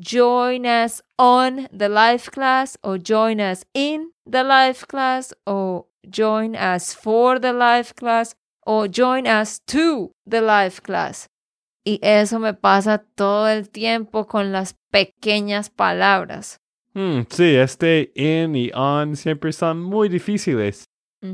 join 0.00 0.66
us 0.66 1.00
on 1.18 1.68
the 1.72 1.88
live 1.88 2.30
class 2.32 2.76
o 2.82 2.98
join 2.98 3.40
us 3.40 3.64
in 3.74 4.10
the 4.26 4.42
live 4.42 4.88
class 4.88 5.32
o 5.46 5.86
join 6.08 6.56
us 6.56 6.92
for 6.92 7.38
the 7.38 7.52
live 7.52 7.94
class 7.94 8.34
o 8.66 8.88
join 8.88 9.26
us 9.26 9.60
to 9.66 10.10
the 10.26 10.40
live 10.40 10.82
class. 10.82 11.28
Y 11.84 12.00
eso 12.02 12.38
me 12.38 12.54
pasa 12.54 12.98
todo 12.98 13.48
el 13.48 13.68
tiempo 13.68 14.26
con 14.26 14.52
las 14.52 14.76
pequeñas 14.90 15.68
palabras. 15.68 16.60
Hmm, 16.94 17.22
sí, 17.28 17.54
este 17.56 18.12
in 18.14 18.56
y 18.56 18.70
on 18.72 19.16
siempre 19.16 19.52
son 19.52 19.82
muy 19.82 20.08
difíciles 20.08 20.84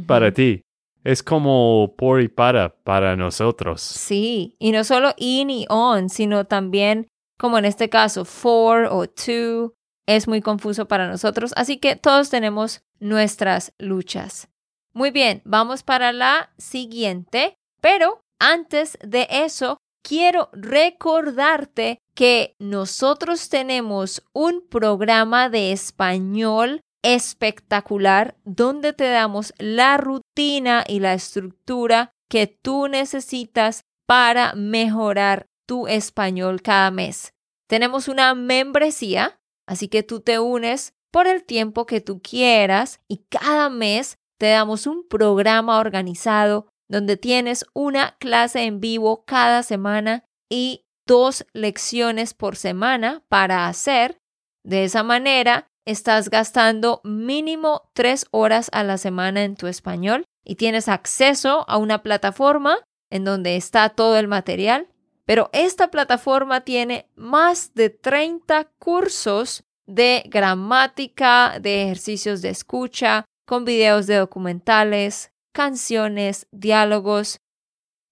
para 0.07 0.33
ti. 0.33 0.63
Es 1.05 1.23
como 1.23 1.95
por 1.97 2.21
y 2.21 2.29
para 2.29 2.75
para 2.83 3.17
nosotros. 3.17 3.81
Sí, 3.81 4.57
y 4.59 4.73
no 4.73 4.85
solo 4.85 5.13
in 5.17 5.51
y 5.51 5.67
on, 5.69 6.09
sino 6.09 6.45
también 6.47 7.07
como 7.39 7.57
en 7.57 7.65
este 7.65 7.89
caso 7.89 8.25
for 8.27 8.87
o 8.91 9.09
to, 9.09 9.75
es 10.07 10.29
muy 10.29 10.43
confuso 10.43 10.87
para 10.87 11.09
nosotros, 11.09 11.53
así 11.57 11.79
que 11.79 11.97
todos 11.97 12.29
tenemos 12.29 12.83
nuestras 12.99 13.73
luchas. 13.79 14.49
Muy 14.93 15.11
bien, 15.11 15.41
vamos 15.45 15.83
para 15.83 16.13
la 16.13 16.51
siguiente, 16.59 17.55
pero 17.81 18.21
antes 18.39 18.99
de 19.03 19.27
eso, 19.31 19.79
quiero 20.03 20.51
recordarte 20.53 22.01
que 22.15 22.55
nosotros 22.59 23.49
tenemos 23.49 24.23
un 24.33 24.67
programa 24.69 25.49
de 25.49 25.73
español 25.73 26.81
espectacular 27.03 28.37
donde 28.45 28.93
te 28.93 29.09
damos 29.09 29.55
la 29.59 29.97
rutina 29.97 30.85
y 30.87 31.01
la 31.01 31.15
estructura 31.15 32.13
que 32.29 32.47
tú 32.47 32.89
necesitas 32.89 33.85
para 34.07 34.55
mejorar 34.55 35.47
tu 35.67 35.87
español 35.87 36.63
cada 36.63 36.91
mes. 36.91 37.33
Tenemos 37.69 38.09
una 38.09 38.35
membresía, 38.35 39.39
así 39.67 39.89
que 39.89 40.03
tú 40.03 40.21
te 40.21 40.39
unes 40.39 40.93
por 41.11 41.27
el 41.27 41.45
tiempo 41.45 41.87
que 41.87 42.01
tú 42.01 42.21
quieras 42.21 43.01
y 43.09 43.25
cada 43.29 43.71
mes 43.71 44.19
te 44.39 44.49
damos 44.49 44.87
un 44.87 45.07
programa 45.07 45.79
organizado 45.79 46.67
donde 46.91 47.17
tienes 47.17 47.65
una 47.73 48.17
clase 48.19 48.65
en 48.65 48.81
vivo 48.81 49.25
cada 49.25 49.63
semana 49.63 50.25
y 50.51 50.85
dos 51.07 51.47
lecciones 51.53 52.35
por 52.35 52.57
semana 52.57 53.23
para 53.29 53.69
hacer. 53.69 54.19
De 54.65 54.83
esa 54.83 55.05
manera, 55.05 55.69
estás 55.87 56.29
gastando 56.31 57.01
mínimo 57.05 57.89
tres 57.95 58.27
horas 58.33 58.71
a 58.73 58.83
la 58.83 58.99
semana 58.99 59.45
en 59.45 59.55
tu 59.55 59.69
español 59.69 60.25
y 60.45 60.57
tienes 60.57 60.89
acceso 60.89 61.65
a 61.69 61.77
una 61.77 62.03
plataforma 62.03 62.79
en 63.09 63.25
donde 63.25 63.55
está 63.55 63.91
todo 63.91 64.19
el 64.19 64.27
material, 64.27 64.89
pero 65.25 65.49
esta 65.53 65.93
plataforma 65.93 66.63
tiene 66.63 67.09
más 67.15 67.73
de 67.75 67.91
30 67.91 68.65
cursos 68.81 69.63
de 69.87 70.25
gramática, 70.27 71.59
de 71.61 71.85
ejercicios 71.85 72.43
de 72.43 72.51
escucha, 72.51 73.25
con 73.47 73.65
videos 73.65 74.09
de 74.09 74.17
documentales, 74.17 75.30
canciones, 75.53 76.47
diálogos. 76.51 77.41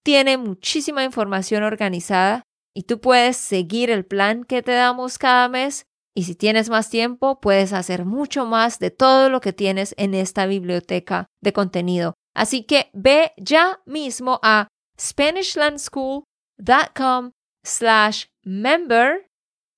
Tiene 0.05 0.37
muchísima 0.39 1.05
información 1.05 1.63
organizada 1.63 2.43
y 2.75 2.83
tú 2.85 3.01
puedes 3.01 3.37
seguir 3.37 3.91
el 3.91 4.05
plan 4.05 4.45
que 4.45 4.63
te 4.63 4.73
damos 4.73 5.19
cada 5.19 5.49
mes 5.49 5.87
y 6.15 6.25
si 6.25 6.35
tienes 6.35 6.69
más 6.69 6.91
tiempo 6.91 7.41
puedes 7.41 7.73
hacer 7.73 8.05
mucho 8.05 8.45
más 8.45 8.81
de 8.81 8.91
todo 8.91 9.29
lo 9.29 9.41
que 9.41 9.53
tienes 9.53 9.95
en 9.99 10.15
esta 10.15 10.47
biblioteca 10.47 11.27
de 11.41 11.53
contenido. 11.53 12.15
Así 12.35 12.65
que 12.65 12.91
ve 12.93 13.33
ya 13.37 13.81
mismo 13.87 14.41
a 14.43 14.67
SpanishLandSchool.com 15.01 17.31
slash 17.65 18.25
member 18.43 19.29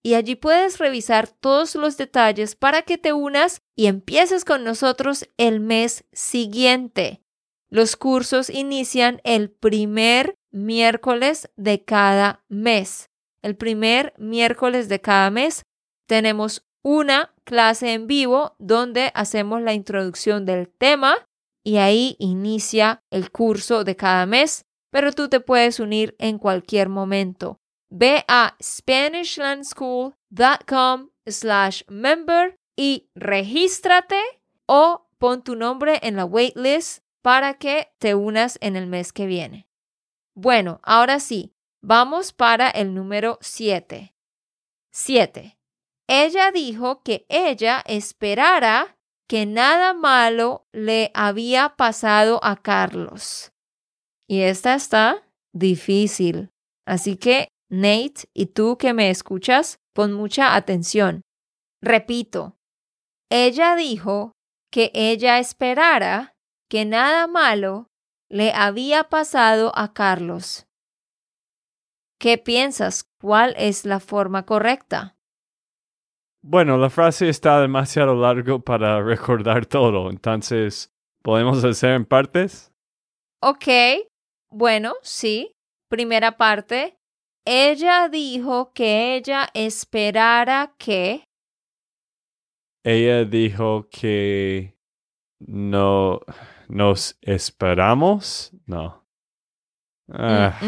y 0.03 0.15
allí 0.15 0.35
puedes 0.35 0.79
revisar 0.79 1.29
todos 1.29 1.75
los 1.75 1.99
detalles 1.99 2.57
para 2.57 2.81
que 2.83 2.97
te 2.97 3.13
unas 3.13 3.61
y 3.77 3.87
empieces 3.87 4.47
con 4.47 4.65
nosotros 4.65 5.29
el 5.37 5.61
mes 5.61 6.05
siguiente. 6.13 7.21
Los 7.71 7.97
cursos 7.97 8.51
inician 8.51 9.21
el 9.23 9.51
primer 9.51 10.35
miércoles 10.51 11.49
de 11.57 11.85
cada 11.85 12.45
mes. 12.49 13.09
El 13.43 13.57
primer 13.57 14.13
miércoles 14.19 14.89
de 14.89 15.01
cada 15.01 15.31
mes 15.31 15.63
tenemos 16.09 16.67
una 16.83 17.33
clase 17.45 17.93
en 17.93 18.09
vivo 18.09 18.57
donde 18.59 19.13
hacemos 19.15 19.63
la 19.63 19.73
introducción 19.73 20.45
del 20.45 20.69
tema 20.69 21.15
y 21.65 21.77
ahí 21.77 22.17
inicia 22.19 23.05
el 23.11 23.31
curso 23.31 23.85
de 23.85 23.95
cada 23.95 24.27
mes, 24.27 24.65
pero 24.91 25.13
tú 25.13 25.29
te 25.29 25.39
puedes 25.39 25.79
unir 25.79 26.17
en 26.19 26.39
cualquier 26.39 26.89
momento. 26.89 27.61
Ve 27.89 28.25
a 28.27 28.57
SpanishLandSchool.com 28.63 31.11
slash 31.27 31.83
member 31.89 32.57
y 32.77 33.09
regístrate 33.15 34.19
o 34.67 35.07
pon 35.19 35.45
tu 35.45 35.55
nombre 35.55 36.01
en 36.03 36.17
la 36.17 36.25
waitlist 36.25 37.05
para 37.23 37.55
que 37.55 37.93
te 37.99 38.15
unas 38.15 38.59
en 38.61 38.77
el 38.77 38.87
mes 38.87 39.13
que 39.13 39.27
viene. 39.27 39.67
Bueno, 40.35 40.81
ahora 40.83 41.21
sí, 41.21 41.53
vamos 41.83 42.33
para 42.33 42.71
el 42.71 42.95
número 42.95 43.39
7. 43.41 44.15
7. 44.93 45.59
Ella 46.09 46.51
dijo 46.51 47.03
que 47.03 47.27
ella 47.29 47.83
esperara 47.87 48.97
que 49.29 49.47
nada 49.47 49.95
malo 49.95 50.67
le 50.73 51.13
había 51.15 51.77
pasado 51.77 52.41
a 52.43 52.57
Carlos. 52.57 53.53
Y 54.29 54.41
esta 54.41 54.75
está 54.75 55.23
difícil. 55.53 56.51
Así 56.87 57.17
que 57.17 57.49
Nate, 57.71 58.29
y 58.35 58.47
tú 58.47 58.77
que 58.77 58.93
me 58.93 59.11
escuchas, 59.11 59.79
pon 59.95 60.13
mucha 60.13 60.57
atención. 60.57 61.23
Repito, 61.81 62.57
ella 63.31 63.77
dijo 63.77 64.33
que 64.73 64.91
ella 64.95 65.39
esperara 65.39 66.35
que 66.71 66.85
nada 66.85 67.27
malo 67.27 67.89
le 68.31 68.53
había 68.53 69.05
pasado 69.05 69.73
a 69.75 69.93
Carlos. 69.93 70.67
¿Qué 72.19 72.39
piensas? 72.39 73.05
¿Cuál 73.21 73.55
es 73.59 73.85
la 73.85 73.99
forma 73.99 74.47
correcta? 74.47 75.17
Bueno, 76.43 76.79
la 76.79 76.89
frase 76.89 77.29
está 77.29 77.61
demasiado 77.61 78.15
largo 78.15 78.61
para 78.61 79.03
recordar 79.03 79.67
todo, 79.67 80.11
entonces, 80.11 80.93
¿podemos 81.23 81.63
hacer 81.65 81.91
en 81.91 82.07
partes? 82.07 82.73
Ok, 83.43 83.67
bueno, 84.51 84.95
sí. 85.03 85.53
Primera 85.91 86.37
parte, 86.37 86.97
ella 87.45 88.09
dijo 88.09 88.73
que 88.73 89.17
ella 89.17 89.49
esperara 89.55 90.75
que... 90.79 91.25
Ella 92.85 93.25
dijo 93.25 93.89
que 93.91 94.77
no 95.41 96.21
nos 96.71 97.19
esperamos. 97.23 98.53
No. 98.67 99.01
Ah. 100.13 100.59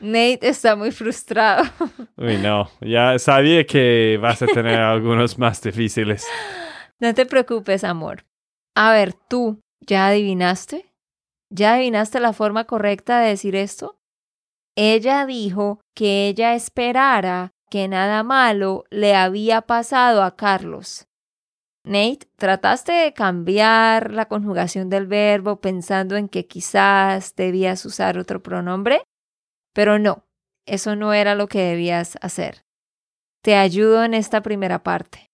Nate 0.00 0.48
está 0.48 0.76
muy 0.76 0.92
frustrado. 0.92 1.64
Uy, 2.16 2.36
no. 2.38 2.70
Ya 2.80 3.18
sabía 3.18 3.64
que 3.64 4.18
vas 4.20 4.42
a 4.42 4.46
tener 4.46 4.78
algunos 4.80 5.38
más 5.38 5.60
difíciles. 5.62 6.26
No 7.00 7.12
te 7.14 7.26
preocupes, 7.26 7.84
amor. 7.84 8.24
A 8.76 8.92
ver, 8.92 9.12
tú, 9.12 9.60
¿ya 9.80 10.06
adivinaste? 10.06 10.92
¿Ya 11.50 11.74
adivinaste 11.74 12.20
la 12.20 12.32
forma 12.32 12.64
correcta 12.64 13.20
de 13.20 13.30
decir 13.30 13.56
esto? 13.56 13.98
Ella 14.76 15.26
dijo 15.26 15.80
que 15.94 16.28
ella 16.28 16.54
esperara 16.54 17.52
que 17.70 17.88
nada 17.88 18.22
malo 18.22 18.84
le 18.90 19.14
había 19.14 19.62
pasado 19.62 20.22
a 20.22 20.36
Carlos. 20.36 21.06
Nate, 21.84 22.28
¿trataste 22.36 22.92
de 22.92 23.12
cambiar 23.12 24.12
la 24.12 24.26
conjugación 24.26 24.88
del 24.88 25.06
verbo 25.06 25.60
pensando 25.60 26.16
en 26.16 26.28
que 26.28 26.46
quizás 26.46 27.34
debías 27.34 27.84
usar 27.84 28.18
otro 28.18 28.42
pronombre? 28.42 29.02
Pero 29.74 29.98
no, 29.98 30.24
eso 30.66 30.94
no 30.94 31.12
era 31.12 31.34
lo 31.34 31.48
que 31.48 31.60
debías 31.60 32.16
hacer. 32.20 32.64
Te 33.42 33.56
ayudo 33.56 34.04
en 34.04 34.14
esta 34.14 34.42
primera 34.42 34.84
parte. 34.84 35.32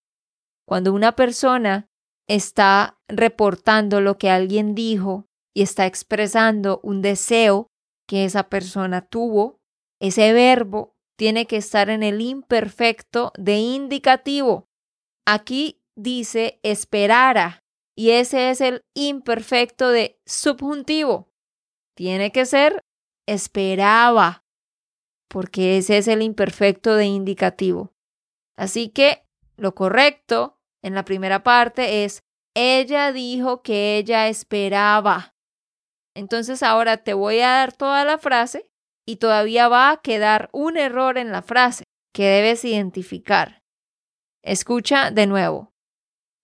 Cuando 0.66 0.94
una 0.94 1.12
persona 1.12 1.86
está 2.26 2.98
reportando 3.08 4.00
lo 4.00 4.16
que 4.16 4.30
alguien 4.30 4.74
dijo 4.74 5.26
y 5.54 5.62
está 5.62 5.86
expresando 5.86 6.80
un 6.82 7.02
deseo 7.02 7.68
que 8.06 8.24
esa 8.24 8.48
persona 8.48 9.02
tuvo, 9.02 9.60
ese 10.00 10.32
verbo 10.32 10.94
tiene 11.18 11.46
que 11.46 11.56
estar 11.56 11.90
en 11.90 12.02
el 12.02 12.22
imperfecto 12.22 13.32
de 13.36 13.56
indicativo. 13.56 14.68
Aquí 15.26 15.77
dice 15.98 16.60
esperara 16.62 17.60
y 17.96 18.10
ese 18.10 18.50
es 18.50 18.60
el 18.60 18.82
imperfecto 18.94 19.90
de 19.90 20.20
subjuntivo. 20.24 21.28
Tiene 21.96 22.30
que 22.30 22.46
ser 22.46 22.80
esperaba 23.26 24.44
porque 25.28 25.76
ese 25.76 25.98
es 25.98 26.08
el 26.08 26.22
imperfecto 26.22 26.94
de 26.94 27.06
indicativo. 27.06 27.92
Así 28.56 28.88
que 28.88 29.24
lo 29.56 29.74
correcto 29.74 30.58
en 30.82 30.94
la 30.94 31.04
primera 31.04 31.42
parte 31.42 32.04
es 32.04 32.22
ella 32.54 33.12
dijo 33.12 33.62
que 33.62 33.98
ella 33.98 34.28
esperaba. 34.28 35.34
Entonces 36.14 36.62
ahora 36.62 36.98
te 36.98 37.14
voy 37.14 37.40
a 37.40 37.48
dar 37.48 37.72
toda 37.72 38.04
la 38.04 38.18
frase 38.18 38.70
y 39.06 39.16
todavía 39.16 39.68
va 39.68 39.90
a 39.90 40.00
quedar 40.00 40.48
un 40.52 40.76
error 40.76 41.18
en 41.18 41.32
la 41.32 41.42
frase 41.42 41.84
que 42.14 42.24
debes 42.24 42.64
identificar. 42.64 43.62
Escucha 44.42 45.10
de 45.10 45.26
nuevo. 45.26 45.67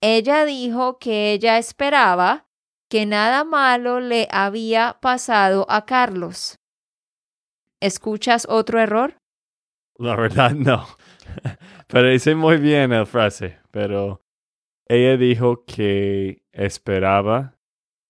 Ella 0.07 0.45
dijo 0.45 0.99
que 0.99 1.33
ella 1.33 1.57
esperaba 1.57 2.47
que 2.91 3.07
nada 3.07 3.43
malo 3.43 4.01
le 4.01 4.29
había 4.31 4.99
pasado 5.01 5.65
a 5.71 5.87
Carlos. 5.87 6.59
¿Escuchas 7.81 8.47
otro 8.51 8.81
error? 8.81 9.17
La 9.97 10.15
verdad 10.15 10.51
no. 10.55 10.87
Pero 11.89 12.11
dice 12.11 12.35
muy 12.35 12.59
bien 12.59 12.91
la 12.91 13.07
frase, 13.07 13.59
pero 13.71 14.21
ella 14.89 15.17
dijo 15.17 15.65
que 15.65 16.43
esperaba 16.53 17.57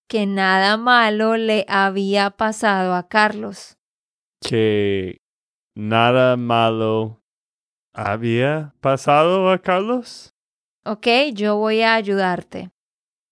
que 0.09 0.26
nada 0.26 0.76
malo 0.76 1.37
le 1.37 1.64
había 1.68 2.30
pasado 2.30 2.94
a 2.94 3.07
Carlos. 3.07 3.78
Que 4.40 5.22
nada 5.76 6.37
malo 6.37 7.22
había 7.92 8.74
pasado 8.80 9.48
a 9.48 9.59
Carlos. 9.59 10.34
Ok, 10.87 11.07
yo 11.33 11.57
voy 11.57 11.81
a 11.81 11.94
ayudarte. 11.94 12.70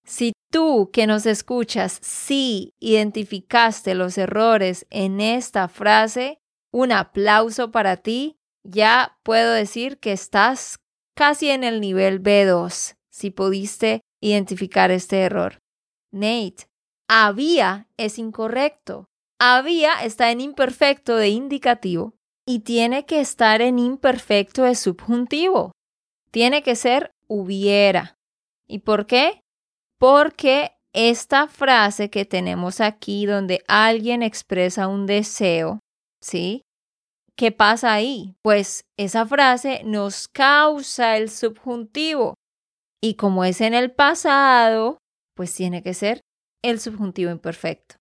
Si 0.05 0.33
tú 0.51 0.91
que 0.91 1.07
nos 1.07 1.27
escuchas 1.27 1.99
sí 2.03 2.75
identificaste 2.81 3.95
los 3.95 4.17
errores 4.17 4.87
en 4.91 5.21
esta 5.21 5.69
frase, 5.69 6.38
un 6.73 6.93
aplauso 6.93 7.71
para 7.71 7.99
ti. 7.99 8.37
Ya 8.65 9.19
puedo 9.23 9.53
decir 9.53 9.99
que 9.99 10.12
estás 10.12 10.77
casi 11.15 11.51
en 11.51 11.62
el 11.65 11.81
nivel 11.81 12.23
B2 12.23 12.95
si 13.11 13.31
pudiste 13.31 14.01
identificar 14.21 14.91
este 14.91 15.21
error. 15.21 15.59
Nate, 16.11 16.69
había 17.09 17.88
es 17.99 18.19
incorrecto. 18.19 19.05
Había 19.38 20.05
está 20.05 20.31
en 20.31 20.41
imperfecto 20.41 21.17
de 21.17 21.29
indicativo 21.29 22.15
y 22.47 22.61
tiene 22.61 23.05
que 23.05 23.21
estar 23.21 23.61
en 23.61 23.79
imperfecto 23.79 24.62
de 24.62 24.75
subjuntivo. 24.75 25.73
Tiene 26.33 26.62
que 26.62 26.75
ser 26.75 27.12
hubiera. 27.29 28.16
¿Y 28.66 28.81
por 28.81 29.07
qué? 29.07 29.40
Porque 29.99 30.73
esta 30.92 31.47
frase 31.47 32.11
que 32.11 32.25
tenemos 32.25 32.81
aquí 32.81 33.27
donde 33.27 33.62
alguien 33.68 34.23
expresa 34.23 34.88
un 34.88 35.07
deseo, 35.07 35.79
¿sí? 36.21 36.62
¿Qué 37.37 37.53
pasa 37.53 37.92
ahí? 37.92 38.35
Pues 38.42 38.83
esa 38.99 39.27
frase 39.27 39.83
nos 39.85 40.29
causa 40.29 41.16
el 41.16 41.31
subjuntivo. 41.31 42.35
Y 43.01 43.14
como 43.14 43.45
es 43.45 43.61
en 43.61 43.75
el 43.75 43.92
pasado, 43.92 44.99
pues 45.35 45.55
tiene 45.55 45.83
que 45.83 45.95
ser 45.95 46.21
el 46.62 46.79
subjuntivo 46.79 47.31
imperfecto. 47.31 47.97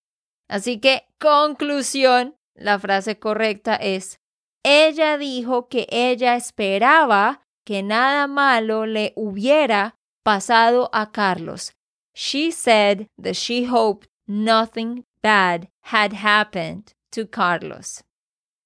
Así 0.50 0.80
que, 0.80 1.06
conclusión, 1.20 2.36
La 2.56 2.78
frase 2.80 3.18
correcta 3.18 3.76
es, 3.76 4.18
ella 4.64 5.18
dijo 5.18 5.68
que 5.68 5.88
ella 5.90 6.36
esperaba 6.36 7.42
que 7.66 7.84
nada 7.84 8.28
malo 8.28 8.86
le 8.86 9.14
hubiera 9.16 9.96
pasado 10.24 10.90
a 10.94 11.12
Carlos. 11.12 11.74
She 12.14 12.52
said 12.52 13.08
that 13.22 13.36
she 13.36 13.66
hoped 13.66 14.10
nothing 14.28 15.06
bad 15.22 15.70
had 15.82 16.14
happened 16.14 16.94
to 17.12 17.26
Carlos. 17.26 18.04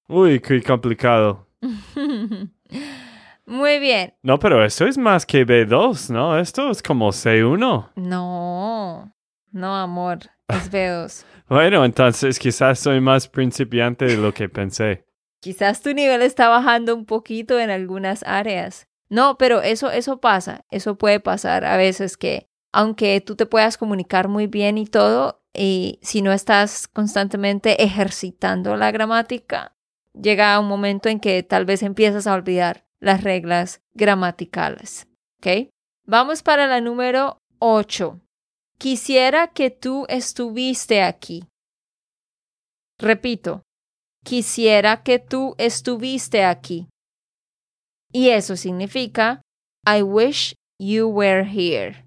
Uy, 0.08 0.40
qué 0.40 0.62
complicado. 0.62 1.46
Muy 3.46 3.78
bien. 3.78 4.14
No, 4.22 4.38
pero 4.38 4.64
eso 4.64 4.86
es 4.86 4.98
más 4.98 5.24
que 5.24 5.46
B2, 5.46 6.10
¿no? 6.10 6.38
Esto 6.38 6.70
es 6.70 6.82
como 6.82 7.12
C1. 7.12 7.90
No, 7.94 9.12
no, 9.52 9.76
amor, 9.76 10.18
es 10.48 10.70
B2. 10.70 11.24
Bueno, 11.48 11.84
entonces 11.84 12.40
quizás 12.40 12.80
soy 12.80 13.00
más 13.00 13.28
principiante 13.28 14.06
de 14.06 14.16
lo 14.16 14.34
que 14.34 14.48
pensé. 14.48 15.05
Quizás 15.46 15.80
tu 15.80 15.94
nivel 15.94 16.22
está 16.22 16.48
bajando 16.48 16.92
un 16.92 17.04
poquito 17.04 17.60
en 17.60 17.70
algunas 17.70 18.24
áreas. 18.24 18.88
No, 19.08 19.38
pero 19.38 19.62
eso, 19.62 19.92
eso 19.92 20.20
pasa, 20.20 20.64
eso 20.72 20.98
puede 20.98 21.20
pasar 21.20 21.64
a 21.64 21.76
veces 21.76 22.16
que 22.16 22.48
aunque 22.72 23.20
tú 23.20 23.36
te 23.36 23.46
puedas 23.46 23.78
comunicar 23.78 24.26
muy 24.26 24.48
bien 24.48 24.76
y 24.76 24.86
todo, 24.86 25.44
y 25.54 26.00
si 26.02 26.20
no 26.20 26.32
estás 26.32 26.88
constantemente 26.88 27.84
ejercitando 27.84 28.76
la 28.76 28.90
gramática, 28.90 29.76
llega 30.20 30.58
un 30.58 30.66
momento 30.66 31.08
en 31.08 31.20
que 31.20 31.44
tal 31.44 31.64
vez 31.64 31.84
empiezas 31.84 32.26
a 32.26 32.34
olvidar 32.34 32.84
las 32.98 33.22
reglas 33.22 33.82
gramaticales. 33.94 35.06
¿Ok? 35.38 35.68
Vamos 36.06 36.42
para 36.42 36.66
la 36.66 36.80
número 36.80 37.38
8. 37.60 38.20
Quisiera 38.78 39.46
que 39.46 39.70
tú 39.70 40.06
estuviste 40.08 41.04
aquí. 41.04 41.44
Repito, 42.98 43.62
quisiera 44.26 45.04
que 45.04 45.20
tú 45.20 45.54
estuviste 45.56 46.44
aquí. 46.44 46.88
Y 48.12 48.30
eso 48.30 48.56
significa 48.56 49.40
I 49.86 50.02
wish 50.02 50.54
you 50.80 51.08
were 51.08 51.44
here. 51.44 52.04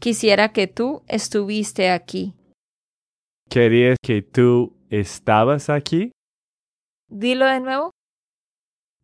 Quisiera 0.00 0.52
que 0.52 0.66
tú 0.66 1.02
estuviste 1.08 1.90
aquí. 1.90 2.34
¿Querías 3.48 3.96
que 4.02 4.20
tú 4.20 4.76
estabas 4.90 5.70
aquí? 5.70 6.12
Dilo 7.08 7.46
de 7.46 7.60
nuevo. 7.60 7.90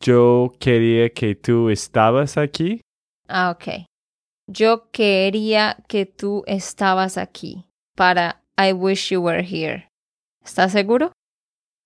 Yo 0.01 0.53
quería 0.61 1.09
que 1.09 1.35
tú 1.35 1.71
estabas 1.71 2.37
aquí. 2.37 2.83
Ah, 3.29 3.51
ok. 3.51 3.87
Yo 4.47 4.91
quería 4.91 5.83
que 5.89 6.05
tú 6.05 6.43
estabas 6.47 7.17
aquí 7.17 7.65
para 7.97 8.43
I 8.59 8.75
wish 8.75 9.11
you 9.11 9.23
were 9.23 9.43
here. 9.43 9.89
¿Estás 10.45 10.73
seguro? 10.73 11.13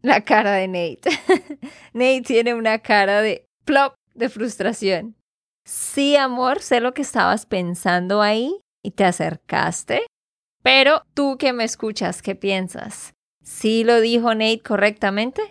La 0.02 0.22
cara 0.24 0.52
de 0.52 0.68
Nate. 0.68 1.10
Nate 1.92 2.22
tiene 2.22 2.54
una 2.54 2.78
cara 2.78 3.20
de 3.20 3.46
plop 3.64 3.94
de 4.14 4.28
frustración. 4.28 5.16
Sí, 5.64 6.16
amor, 6.16 6.60
sé 6.60 6.80
lo 6.80 6.94
que 6.94 7.02
estabas 7.02 7.46
pensando 7.46 8.22
ahí 8.22 8.60
y 8.82 8.92
te 8.92 9.04
acercaste. 9.04 10.02
Pero 10.62 11.02
tú 11.14 11.36
que 11.38 11.52
me 11.52 11.64
escuchas, 11.64 12.22
¿qué 12.22 12.34
piensas? 12.34 13.14
¿Sí 13.42 13.84
lo 13.84 14.00
dijo 14.00 14.34
Nate 14.34 14.60
correctamente? 14.60 15.42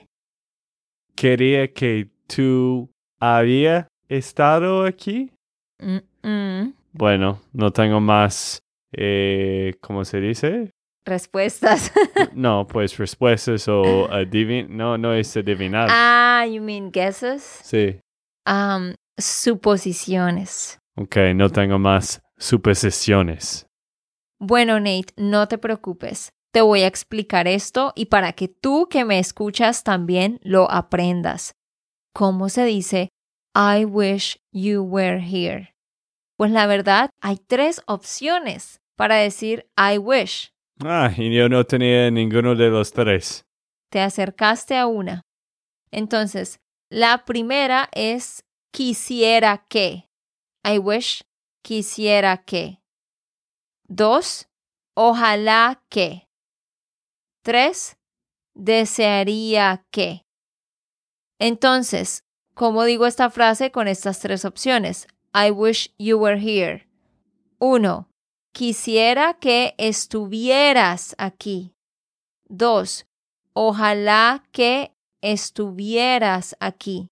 Quería 1.15 1.73
que 1.73 2.09
tú 2.27 2.89
había 3.19 3.87
estado 4.07 4.85
aquí. 4.85 5.31
Mm, 5.79 6.27
mm. 6.27 6.73
Bueno, 6.93 7.41
no 7.53 7.71
tengo 7.71 7.99
más, 7.99 8.59
eh, 8.91 9.75
¿cómo 9.81 10.05
se 10.05 10.19
dice? 10.19 10.71
Respuestas. 11.07 11.91
No, 12.33 12.67
pues 12.67 12.97
respuestas 12.97 13.67
o 13.67 14.11
adivin... 14.11 14.75
No, 14.77 14.97
no 14.97 15.13
es 15.13 15.35
adivinar. 15.37 15.87
ah, 15.89 16.45
you 16.45 16.61
mean 16.61 16.91
guesses? 16.91 17.41
Sí. 17.63 17.99
Um, 18.45 18.93
suposiciones. 19.17 20.79
Ok, 20.95 21.15
no 21.33 21.49
tengo 21.49 21.79
más 21.79 22.21
suposiciones. 22.37 23.65
Bueno, 24.39 24.79
Nate, 24.79 25.13
no 25.15 25.47
te 25.47 25.57
preocupes. 25.57 26.29
Te 26.51 26.61
voy 26.61 26.81
a 26.81 26.87
explicar 26.87 27.47
esto 27.47 27.93
y 27.95 28.05
para 28.05 28.33
que 28.33 28.47
tú 28.47 28.87
que 28.89 29.05
me 29.05 29.17
escuchas 29.19 29.83
también 29.83 30.39
lo 30.43 30.69
aprendas. 30.69 31.53
¿Cómo 32.13 32.49
se 32.49 32.65
dice 32.65 33.09
I 33.55 33.85
wish 33.85 34.37
you 34.51 34.83
were 34.83 35.19
here? 35.19 35.73
Pues 36.37 36.51
la 36.51 36.67
verdad, 36.67 37.09
hay 37.21 37.37
tres 37.37 37.81
opciones 37.87 38.79
para 38.95 39.15
decir 39.15 39.67
I 39.77 39.97
wish. 39.97 40.51
Ah, 40.83 41.11
y 41.15 41.33
yo 41.35 41.49
no 41.49 41.63
tenía 41.65 42.11
ninguno 42.11 42.55
de 42.55 42.69
los 42.69 42.91
tres. 42.91 43.45
Te 43.89 43.99
acercaste 44.01 44.77
a 44.77 44.85
una. 44.85 45.21
Entonces, 45.91 46.59
la 46.89 47.25
primera 47.25 47.89
es 47.93 48.45
quisiera 48.71 49.65
que. 49.69 50.09
I 50.63 50.77
wish 50.77 51.23
quisiera 51.63 52.37
que. 52.37 52.81
Dos, 53.87 54.47
ojalá 54.95 55.81
que. 55.89 56.27
Tres, 57.41 57.97
desearía 58.53 59.85
que. 59.91 60.25
Entonces, 61.39 62.23
¿cómo 62.53 62.83
digo 62.83 63.05
esta 63.05 63.29
frase 63.29 63.71
con 63.71 63.87
estas 63.87 64.19
tres 64.19 64.45
opciones? 64.45 65.07
I 65.33 65.51
wish 65.51 65.93
you 65.97 66.17
were 66.17 66.39
here. 66.39 66.87
Uno, 67.59 68.09
quisiera 68.57 69.35
que 69.35 69.75
estuvieras 69.77 71.13
aquí. 71.19 71.75
Dos, 72.49 73.05
ojalá 73.53 74.43
que 74.51 74.95
estuvieras 75.21 76.57
aquí. 76.59 77.07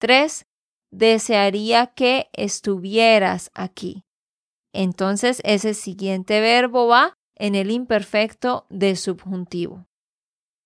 Tres, 0.00 0.46
desearía 0.90 1.86
que 1.86 2.30
estuvieras 2.32 3.52
aquí. 3.54 4.02
Entonces 4.72 5.40
ese 5.44 5.72
siguiente 5.72 6.40
verbo 6.40 6.88
va 6.88 7.14
en 7.36 7.54
el 7.54 7.70
imperfecto 7.70 8.66
de 8.70 8.96
subjuntivo. 8.96 9.86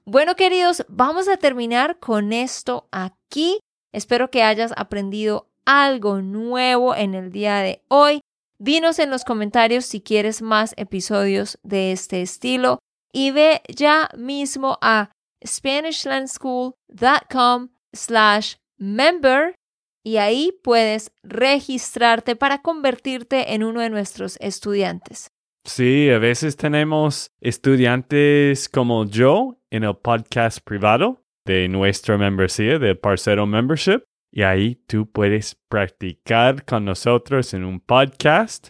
Bueno, 0.06 0.34
queridos, 0.34 0.86
vamos 0.88 1.28
a 1.28 1.36
terminar 1.36 1.98
con 1.98 2.32
esto 2.32 2.88
aquí. 2.90 3.60
Espero 3.92 4.30
que 4.30 4.42
hayas 4.42 4.72
aprendido 4.78 5.46
algo 5.66 6.22
nuevo 6.22 6.94
en 6.94 7.14
el 7.14 7.30
día 7.30 7.58
de 7.58 7.82
hoy. 7.88 8.22
Dinos 8.60 8.98
en 8.98 9.10
los 9.10 9.24
comentarios 9.24 9.84
si 9.84 10.00
quieres 10.00 10.42
más 10.42 10.74
episodios 10.76 11.60
de 11.62 11.92
este 11.92 12.22
estilo 12.22 12.80
y 13.12 13.30
ve 13.30 13.62
ya 13.68 14.08
mismo 14.16 14.78
a 14.82 15.12
SpanishLandSchool.com 15.46 17.68
slash 17.92 18.56
member 18.76 19.54
y 20.04 20.16
ahí 20.16 20.58
puedes 20.64 21.12
registrarte 21.22 22.34
para 22.34 22.62
convertirte 22.62 23.54
en 23.54 23.62
uno 23.62 23.80
de 23.80 23.90
nuestros 23.90 24.36
estudiantes. 24.40 25.28
Sí, 25.64 26.10
a 26.10 26.18
veces 26.18 26.56
tenemos 26.56 27.28
estudiantes 27.40 28.68
como 28.68 29.04
yo 29.04 29.60
en 29.70 29.84
el 29.84 29.96
podcast 29.96 30.58
privado 30.64 31.22
de 31.44 31.68
nuestra 31.68 32.18
membresía, 32.18 32.80
de 32.80 32.96
Parcero 32.96 33.46
Membership. 33.46 34.02
Y 34.30 34.42
ahí 34.42 34.76
tú 34.86 35.10
puedes 35.10 35.56
practicar 35.68 36.64
con 36.64 36.84
nosotros 36.84 37.54
en 37.54 37.64
un 37.64 37.80
podcast. 37.80 38.68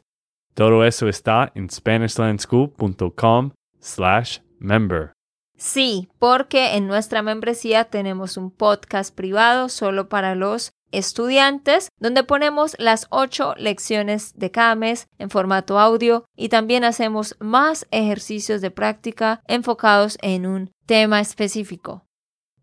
Todo 0.54 0.84
eso 0.84 1.08
está 1.08 1.52
en 1.54 1.70
SpanishLandSchool.com 1.70 3.52
slash 3.80 4.38
member. 4.58 5.12
Sí, 5.56 6.08
porque 6.18 6.76
en 6.76 6.86
nuestra 6.86 7.22
membresía 7.22 7.84
tenemos 7.84 8.36
un 8.36 8.50
podcast 8.50 9.14
privado 9.14 9.68
solo 9.68 10.08
para 10.08 10.36
los 10.36 10.72
estudiantes, 10.92 11.90
donde 11.98 12.24
ponemos 12.24 12.76
las 12.78 13.06
ocho 13.10 13.54
lecciones 13.56 14.38
de 14.38 14.50
cada 14.50 14.74
mes 14.74 15.08
en 15.18 15.30
formato 15.30 15.78
audio 15.78 16.24
y 16.36 16.48
también 16.48 16.84
hacemos 16.84 17.36
más 17.40 17.86
ejercicios 17.90 18.60
de 18.60 18.70
práctica 18.70 19.42
enfocados 19.46 20.16
en 20.22 20.46
un 20.46 20.70
tema 20.86 21.20
específico. 21.20 22.07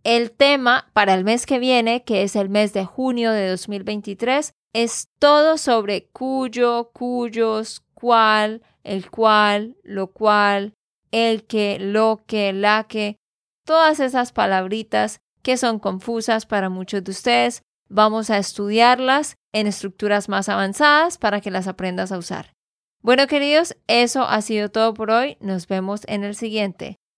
El 0.05 0.31
tema 0.31 0.89
para 0.93 1.13
el 1.15 1.25
mes 1.25 1.45
que 1.45 1.59
viene, 1.59 2.03
que 2.05 2.23
es 2.23 2.37
el 2.37 2.47
mes 2.47 2.71
de 2.71 2.85
junio 2.85 3.31
de 3.31 3.49
2023, 3.49 4.53
es 4.73 5.09
todo 5.19 5.57
sobre 5.57 6.07
cuyo, 6.13 6.91
cuyos, 6.93 7.83
cuál, 7.93 8.61
el 8.83 9.09
cual, 9.09 9.75
lo 9.83 10.13
cual, 10.13 10.75
el 11.11 11.45
que, 11.45 11.79
lo 11.79 12.23
que, 12.25 12.53
la 12.53 12.85
que, 12.87 13.17
todas 13.65 13.99
esas 13.99 14.31
palabritas 14.31 15.19
que 15.41 15.57
son 15.57 15.79
confusas 15.79 16.45
para 16.45 16.69
muchos 16.69 17.03
de 17.03 17.11
ustedes, 17.11 17.63
Vamos 17.87 18.31
a 18.31 18.39
estudiarlas 18.39 19.37
en 19.53 19.67
estructuras 19.67 20.27
más 20.27 20.49
avanzadas 20.49 21.17
para 21.17 21.39
que 21.39 21.51
las 21.51 21.67
aprendas 21.67 22.11
a 22.11 22.17
usar. 22.17 22.53
Bueno, 23.01 23.27
queridos, 23.27 23.77
eso 23.87 24.23
ha 24.23 24.41
sido 24.41 24.69
todo 24.69 24.95
por 24.95 25.11
hoy. 25.11 25.37
Nos 25.39 25.67
vemos 25.67 26.01
en 26.07 26.23
el 26.23 26.35
siguiente. 26.35 26.97